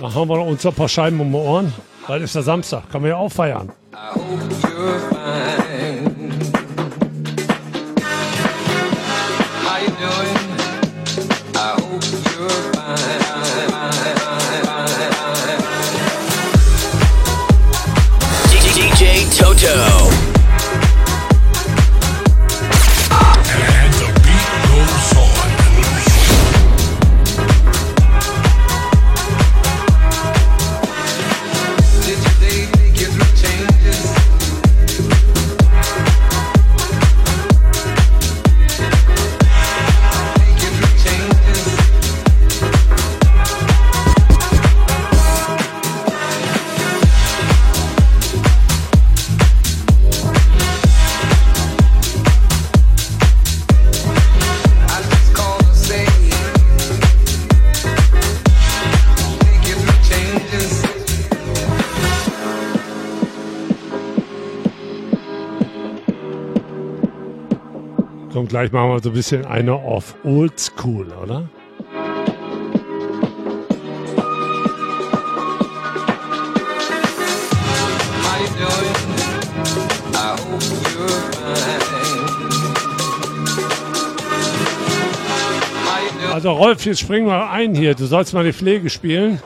Da 0.00 0.12
haben 0.12 0.28
wir 0.28 0.40
uns 0.40 0.66
ein 0.66 0.74
paar 0.74 0.88
Scheiben 0.88 1.20
um 1.20 1.30
die 1.30 1.36
Ohren. 1.36 1.72
Bald 2.08 2.24
ist 2.24 2.34
der 2.34 2.42
Samstag, 2.42 2.90
kann 2.90 3.00
man 3.00 3.10
ja 3.10 3.16
auch 3.16 3.30
feiern. 3.30 3.70
DJ 4.50 5.63
gleich 68.54 68.70
machen 68.70 68.90
wir 68.90 69.00
so 69.02 69.08
ein 69.08 69.14
bisschen 69.14 69.44
eine 69.46 69.72
auf 69.72 70.14
Old 70.22 70.60
School, 70.60 71.08
oder? 71.08 71.48
Also 86.32 86.52
Rolf, 86.52 86.86
jetzt 86.86 87.00
springen 87.00 87.26
wir 87.26 87.50
ein 87.50 87.74
hier. 87.74 87.96
Du 87.96 88.06
sollst 88.06 88.34
mal 88.34 88.44
die 88.44 88.52
Pflege 88.52 88.88
spielen. 88.88 89.40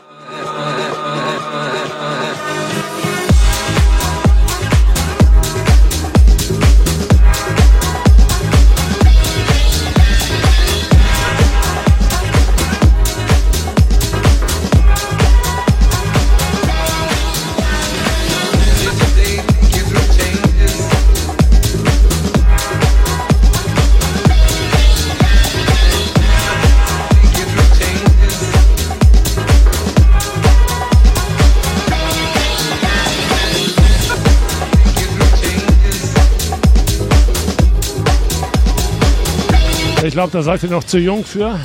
Glaube, 40.18 40.32
da 40.32 40.42
seid 40.42 40.64
ihr 40.64 40.70
noch 40.70 40.82
zu 40.82 40.98
jung 40.98 41.24
für. 41.24 41.60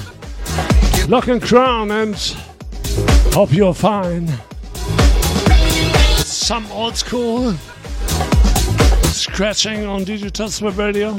Lock 1.08 1.28
and 1.28 1.42
Crown 1.42 1.90
and 1.90 2.16
hope 3.34 3.52
you're 3.52 3.74
fine. 3.74 4.28
Some 6.24 6.64
old 6.72 6.96
school 6.96 7.56
scratching 9.06 9.88
on 9.88 10.06
Digital 10.06 10.50
Swim 10.50 10.76
Radio. 10.76 11.18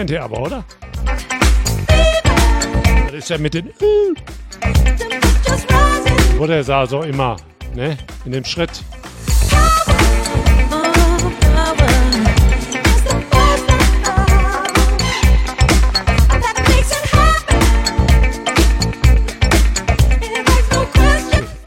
Kennt 0.00 0.12
ihr 0.12 0.22
aber, 0.22 0.40
oder? 0.40 0.64
Das 3.04 3.12
ist 3.12 3.28
ja 3.28 3.36
mit 3.36 3.52
den. 3.52 3.70
Oder 6.38 6.60
ist 6.60 6.70
also 6.70 7.02
immer, 7.02 7.36
ne? 7.74 7.98
In 8.24 8.32
dem 8.32 8.46
Schritt. 8.46 8.70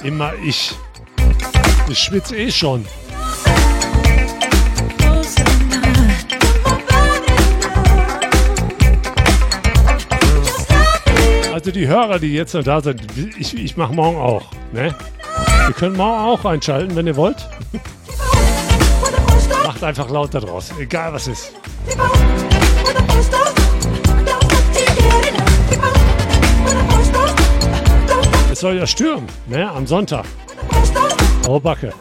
Immer 0.03 0.33
ich. 0.43 0.75
Ich 1.87 1.99
schwitze 1.99 2.35
eh 2.35 2.49
schon. 2.49 2.83
Also 11.63 11.71
die 11.71 11.87
Hörer, 11.87 12.19
die 12.19 12.33
jetzt 12.33 12.53
noch 12.53 12.63
da 12.65 12.81
sind, 12.81 13.01
ich, 13.39 13.57
ich 13.57 13.77
mache 13.77 13.93
morgen 13.93 14.17
auch. 14.17 14.51
Ne? 14.73 14.93
Ihr 15.65 15.73
könnt 15.73 15.95
morgen 15.95 16.21
auch 16.21 16.43
einschalten, 16.43 16.93
wenn 16.93 17.07
ihr 17.07 17.15
wollt. 17.15 17.47
Macht 19.65 19.81
einfach 19.81 20.09
lauter 20.09 20.41
draus, 20.41 20.73
egal 20.77 21.13
was 21.13 21.27
ist. 21.29 21.53
Es 28.51 28.59
soll 28.59 28.75
ja 28.75 28.85
stürmen, 28.85 29.29
ne? 29.47 29.71
Am 29.71 29.87
Sonntag. 29.87 30.25
Oh, 31.47 31.61
Backe. 31.61 31.93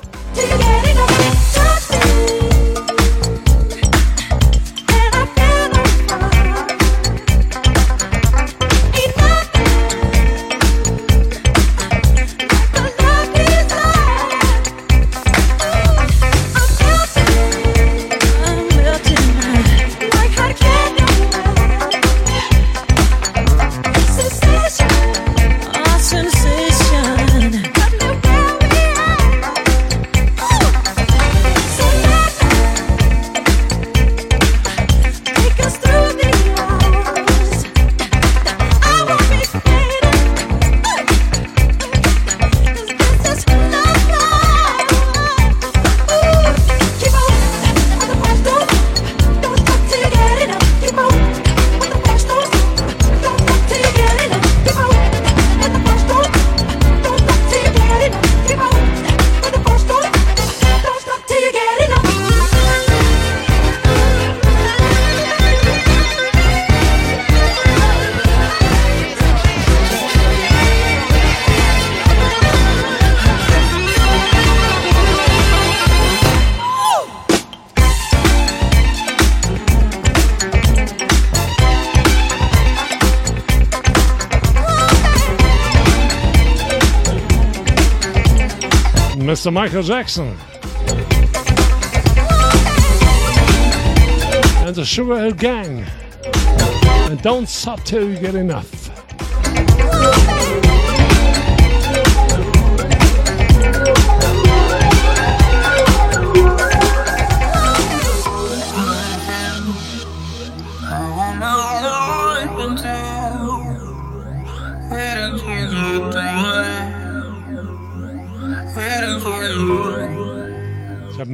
Mr. 89.43 89.53
Michael 89.53 89.83
Jackson. 89.83 90.29
And 94.65 94.73
the 94.73 94.85
Sugar 94.85 95.19
Hill 95.19 95.33
Gang. 95.33 95.85
And 97.11 97.21
don't 97.23 97.49
stop 97.49 97.83
till 97.83 98.09
you 98.09 98.21
get 98.21 98.37
enough. 98.37 100.32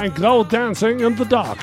And 0.00 0.14
Glow 0.14 0.44
dancing 0.44 1.00
in 1.00 1.16
the 1.16 1.24
dark. 1.24 1.58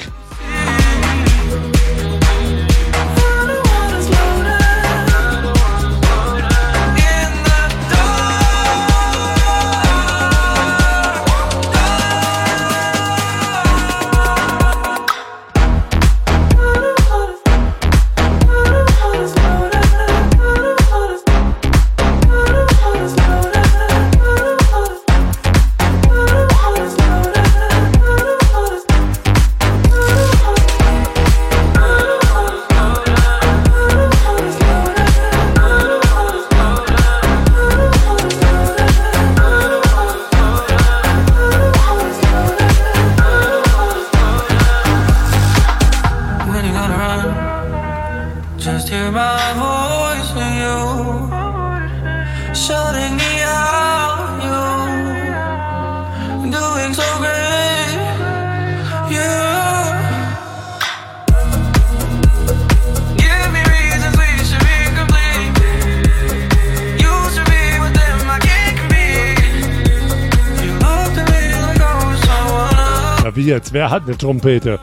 Wer 73.85 73.91
hat 73.91 74.07
eine 74.07 74.17
Trompete? 74.17 74.79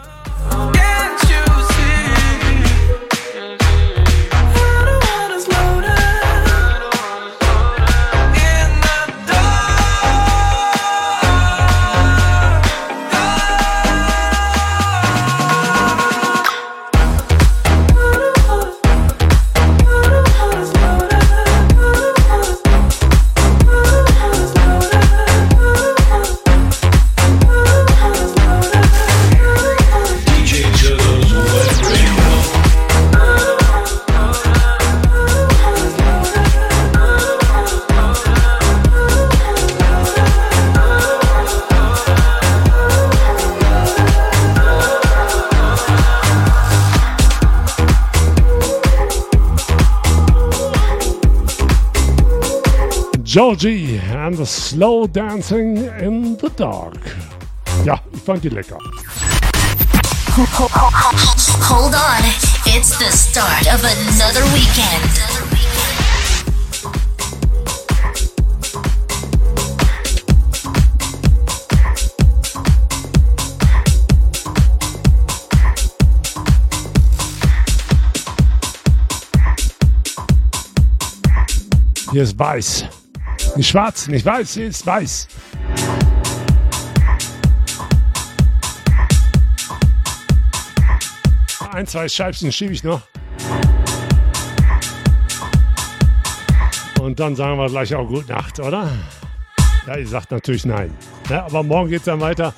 Georgie 53.33 53.97
and 53.97 54.37
the 54.37 54.45
slow 54.45 55.07
dancing 55.07 55.79
in 55.79 56.37
the 56.37 56.51
dark. 56.51 57.01
Ja, 57.83 57.99
ich 58.13 58.21
fand 58.21 58.43
die 58.43 58.51
lecker. 58.51 58.77
Hold 61.67 61.95
on, 61.95 62.25
it's 62.67 62.99
the 62.99 63.11
start 63.11 63.67
of 63.73 63.83
another 63.85 64.45
weekend. 64.53 65.23
Hier 82.11 82.25
ist 82.25 82.39
weiß. 82.39 83.02
Nicht 83.55 83.69
schwarz, 83.69 84.09
nicht 84.09 84.25
weiß, 84.25 84.55
hier 84.55 84.69
ist 84.69 84.87
weiß. 84.87 85.29
Ein, 91.71 91.87
zwei 91.87 92.09
Scheibchen 92.09 92.51
schiebe 92.51 92.73
ich 92.73 92.83
noch. 92.83 93.03
Und 97.01 97.21
dann 97.21 97.37
sagen 97.37 97.59
wir 97.59 97.67
gleich 97.69 97.95
auch 97.95 98.07
Gute 98.09 98.33
Nacht, 98.33 98.59
oder? 98.59 98.91
Ja, 99.87 99.97
ihr 99.97 100.07
sagt 100.07 100.31
natürlich 100.31 100.65
nein. 100.65 100.97
Ja, 101.29 101.45
aber 101.45 101.63
morgen 101.63 101.91
geht 101.91 101.99
es 101.99 102.05
dann 102.05 102.21
weiter. 102.21 102.55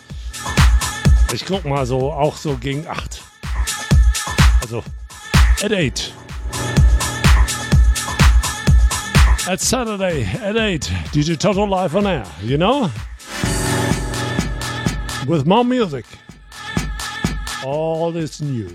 Ich 1.32 1.44
guck 1.44 1.64
mal 1.64 1.84
so, 1.86 2.12
auch 2.12 2.36
so 2.36 2.56
gegen 2.56 2.86
8. 2.86 3.20
Also, 4.62 4.84
at 5.60 5.72
8. 5.72 6.13
At 9.46 9.60
Saturday 9.60 10.24
at 10.24 10.56
8, 10.56 10.80
DJ 11.12 11.38
Total 11.38 11.68
live 11.68 11.94
on 11.96 12.06
air, 12.06 12.24
you 12.40 12.56
know? 12.56 12.90
With 15.28 15.44
more 15.44 15.66
music. 15.66 16.06
All 17.62 18.16
is 18.16 18.40
new. 18.40 18.74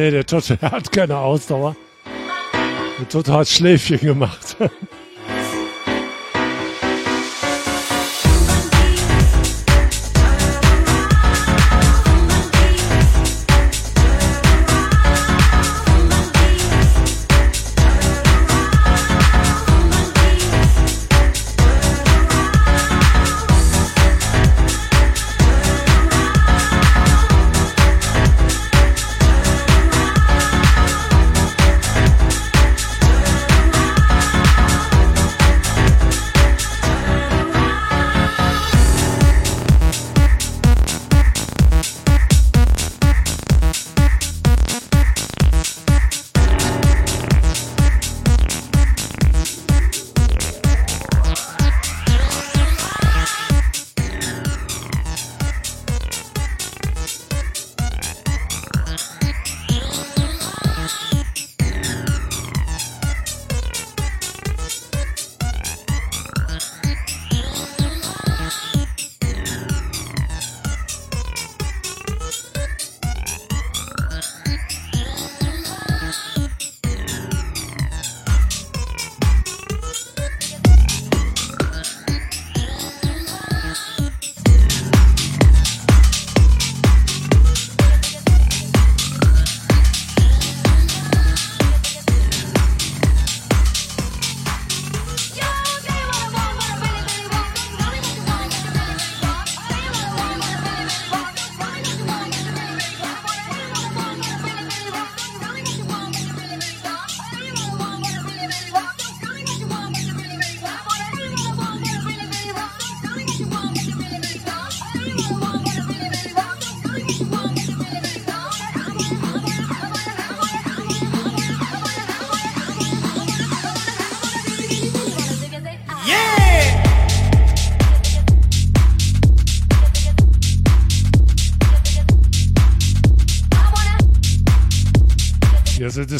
Nee, 0.00 0.10
der 0.10 0.24
Toto 0.24 0.56
der 0.60 0.70
hat 0.70 0.90
keine 0.90 1.18
Ausdauer. 1.18 1.76
Der 2.98 3.06
Toto 3.06 3.34
hat 3.34 3.48
Schläfchen 3.48 3.98
gemacht. 3.98 4.56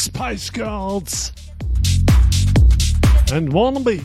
Spice 0.01 0.48
Girls 0.48 1.31
and 3.31 3.52
Wannabe. 3.52 4.02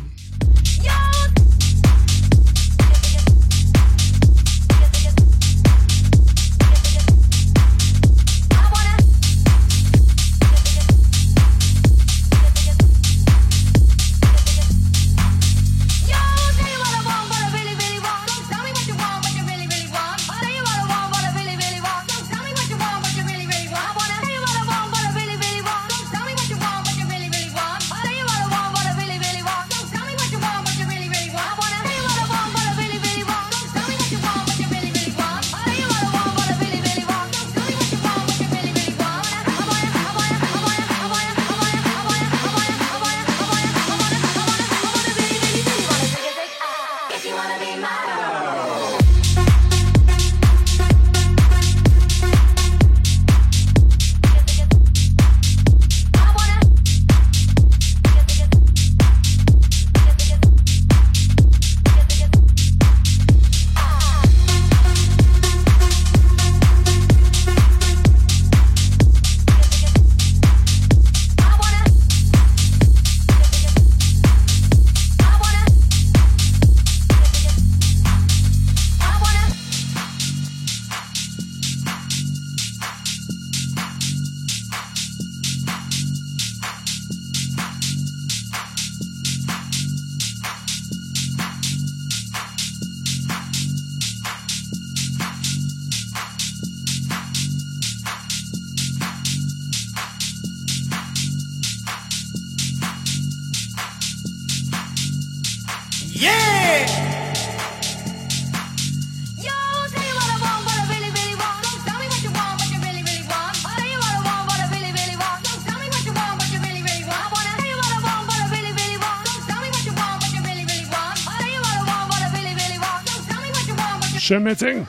Schemmeting. 124.26 124.88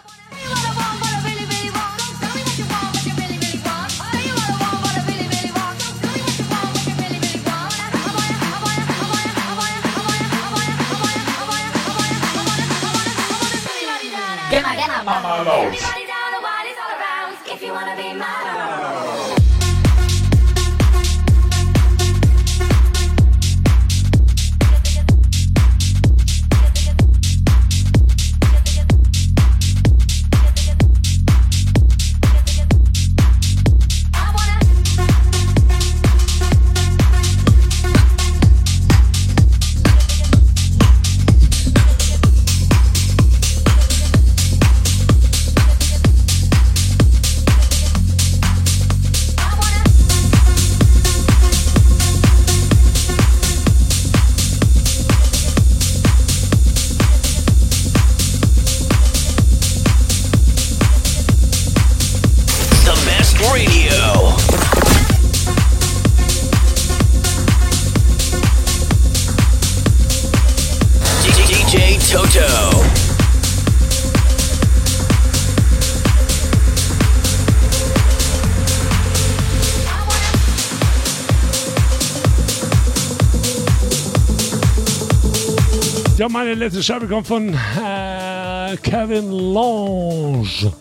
Ja, 86.26 86.30
meine 86.32 86.54
letzte 86.54 86.82
Scheibe 86.82 87.06
kommt 87.06 87.28
von 87.28 87.54
äh, 87.54 88.76
Kevin 88.82 89.30
Lange. 89.30 90.72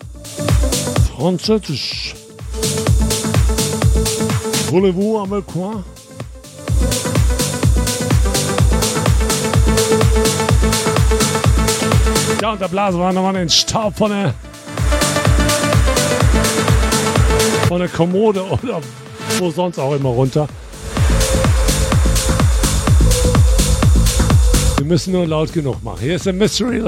Französisch. 1.15 2.15
Voulez-vous 4.71 5.21
un 5.21 5.45
coin? 5.45 5.83
Ja, 12.41 12.53
und 12.53 12.61
da 12.61 12.65
blasen 12.65 12.99
wir 12.99 13.13
nochmal 13.13 13.33
den 13.33 13.47
Staub 13.47 13.95
von 13.95 14.09
der, 14.09 14.33
von 17.67 17.77
der 17.81 17.89
Kommode 17.89 18.43
oder 18.49 18.81
wo 19.37 19.51
sonst 19.51 19.77
auch 19.77 19.93
immer 19.93 20.09
runter. 20.09 20.47
Müssen 24.85 25.13
nur 25.13 25.27
laut 25.27 25.51
genug 25.53 25.83
machen. 25.83 25.99
Hier 26.01 26.15
ist 26.15 26.25
der 26.25 26.33
Mystery 26.33 26.79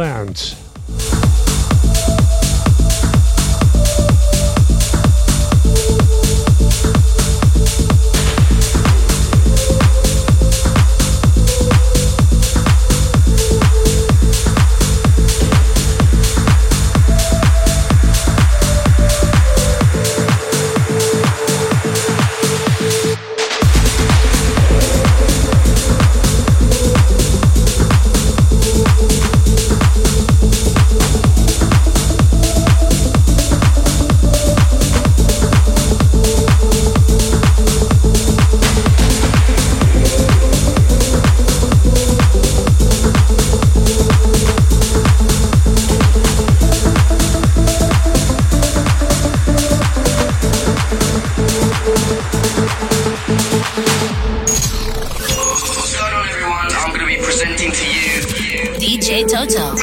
DJ 59.17 59.25
Toto. 59.25 59.73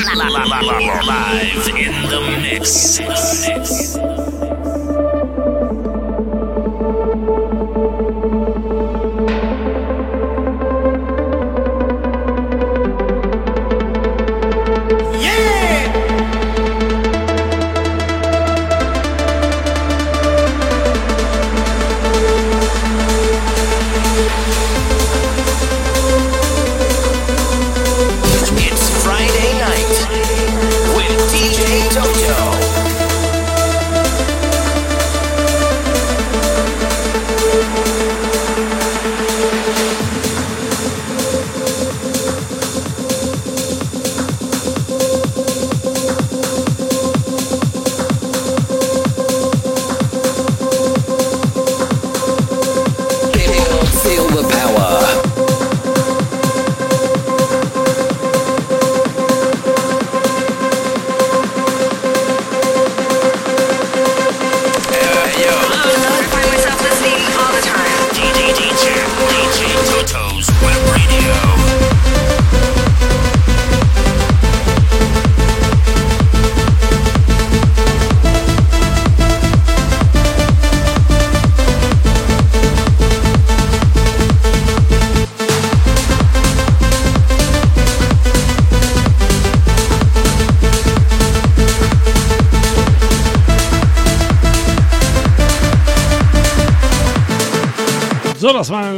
Live 1.03 1.69
in 1.69 1.95
the 2.09 2.21
mix. 2.41 4.14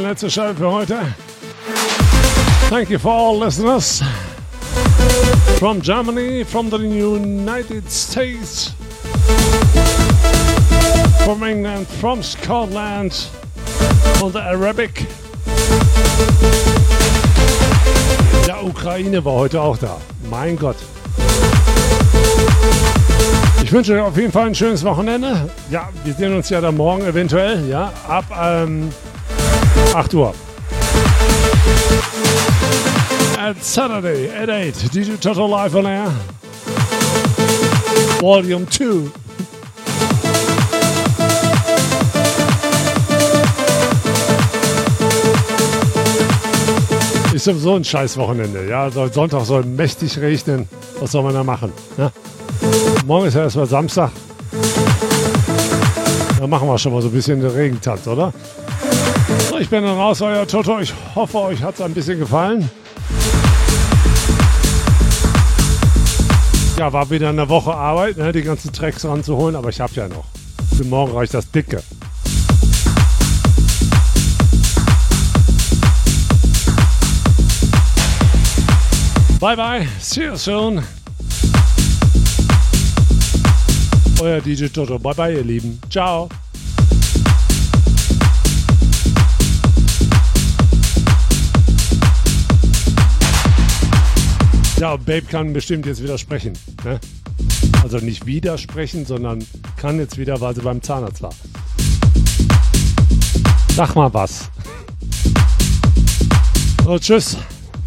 Letzte 0.07 0.31
Scheibe 0.31 0.55
für 0.55 0.71
heute. 0.71 0.99
Thank 2.69 2.89
you 2.89 2.97
for 2.97 3.11
all 3.11 3.37
listeners. 3.37 4.01
From 5.59 5.81
Germany, 5.81 6.45
from 6.45 6.69
the 6.69 6.77
United 6.77 7.91
States, 7.91 8.73
from 11.25 11.43
England, 11.43 11.87
from 11.99 12.23
Scotland, 12.23 13.29
from 14.17 14.31
the 14.31 14.39
Arabic. 14.39 15.05
Der 18.45 18.63
Ukraine 18.63 19.25
war 19.25 19.33
heute 19.33 19.61
auch 19.61 19.77
da. 19.77 19.97
Mein 20.29 20.57
Gott. 20.57 20.77
Ich 23.61 23.73
wünsche 23.73 23.93
euch 23.95 24.01
auf 24.01 24.15
jeden 24.15 24.31
Fall 24.31 24.47
ein 24.47 24.55
schönes 24.55 24.85
Wochenende. 24.85 25.49
Ja, 25.69 25.89
wir 26.05 26.13
sehen 26.13 26.33
uns 26.33 26.49
ja 26.49 26.61
dann 26.61 26.77
morgen 26.77 27.03
eventuell, 27.03 27.67
ja, 27.67 27.91
ab 28.07 28.23
ähm, 28.41 28.89
8 29.93 30.13
Uhr. 30.13 30.33
At 33.39 33.63
Saturday 33.63 34.29
at 34.29 34.49
8, 34.49 34.91
DJ 34.91 35.17
Toto 35.19 35.47
live 35.47 35.75
on 35.75 35.85
air. 35.85 36.11
Volume 38.19 38.67
2. 38.69 39.11
Ist 47.33 47.43
sowieso 47.43 47.75
ein 47.75 47.83
scheiß 47.83 48.17
Wochenende. 48.17 48.67
Ja, 48.67 48.89
soll 48.89 49.13
Sonntag 49.13 49.45
soll 49.45 49.63
mächtig 49.63 50.19
regnen. 50.19 50.67
Was 50.99 51.11
soll 51.11 51.23
man 51.23 51.33
da 51.33 51.43
machen? 51.43 51.71
Ne? 51.97 52.11
Morgen 53.05 53.27
ist 53.27 53.35
ja 53.35 53.43
erstmal 53.43 53.67
Samstag. 53.67 54.11
Da 56.39 56.47
machen 56.47 56.67
wir 56.67 56.77
schon 56.77 56.93
mal 56.93 57.01
so 57.01 57.07
ein 57.07 57.13
bisschen 57.13 57.41
den 57.41 57.51
Regentanz, 57.51 58.07
oder? 58.07 58.33
So, 59.49 59.57
ich 59.57 59.69
bin 59.69 59.83
dann 59.83 59.97
raus, 59.97 60.21
euer 60.21 60.47
Toto. 60.47 60.79
Ich 60.79 60.93
hoffe, 61.15 61.39
euch 61.39 61.61
hat 61.61 61.75
es 61.75 61.81
ein 61.81 61.93
bisschen 61.93 62.19
gefallen. 62.19 62.69
Ja, 66.77 66.93
war 66.93 67.09
wieder 67.09 67.29
eine 67.29 67.49
Woche 67.49 67.73
Arbeit, 67.73 68.17
ne, 68.17 68.31
die 68.31 68.43
ganzen 68.43 68.71
Tracks 68.71 69.03
ranzuholen, 69.03 69.55
aber 69.55 69.69
ich 69.69 69.79
habe 69.81 69.93
ja 69.95 70.07
noch. 70.07 70.25
Für 70.77 70.83
morgen 70.85 71.11
reicht 71.11 71.33
das 71.33 71.49
dicke. 71.51 71.81
Bye 79.39 79.55
bye, 79.55 79.87
see 79.99 80.25
you 80.25 80.35
soon. 80.35 80.83
Euer 84.19 84.41
DJ 84.41 84.67
Toto. 84.67 84.97
Bye 84.97 85.13
bye, 85.13 85.33
ihr 85.33 85.43
Lieben. 85.43 85.79
Ciao. 85.89 86.29
Ja, 94.79 94.95
Babe 94.95 95.23
kann 95.23 95.53
bestimmt 95.53 95.87
jetzt 95.87 96.03
widersprechen. 96.03 96.53
Ne? 96.83 96.99
Also 97.81 97.97
nicht 97.97 98.27
widersprechen, 98.27 99.07
sondern 99.07 99.43
kann 99.75 99.97
jetzt 99.97 100.19
wieder, 100.19 100.39
weil 100.39 100.53
sie 100.53 100.61
beim 100.61 100.83
Zahnarzt 100.83 101.21
war. 101.23 101.33
Sag 103.75 103.95
mal 103.95 104.13
was. 104.13 104.49
So, 106.83 106.99
tschüss. 106.99 107.37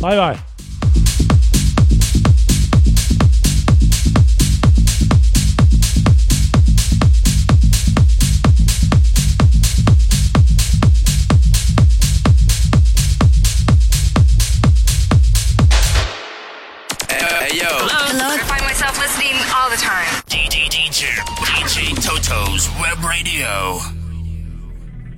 Bye, 0.01 0.17
bye. 0.17 0.50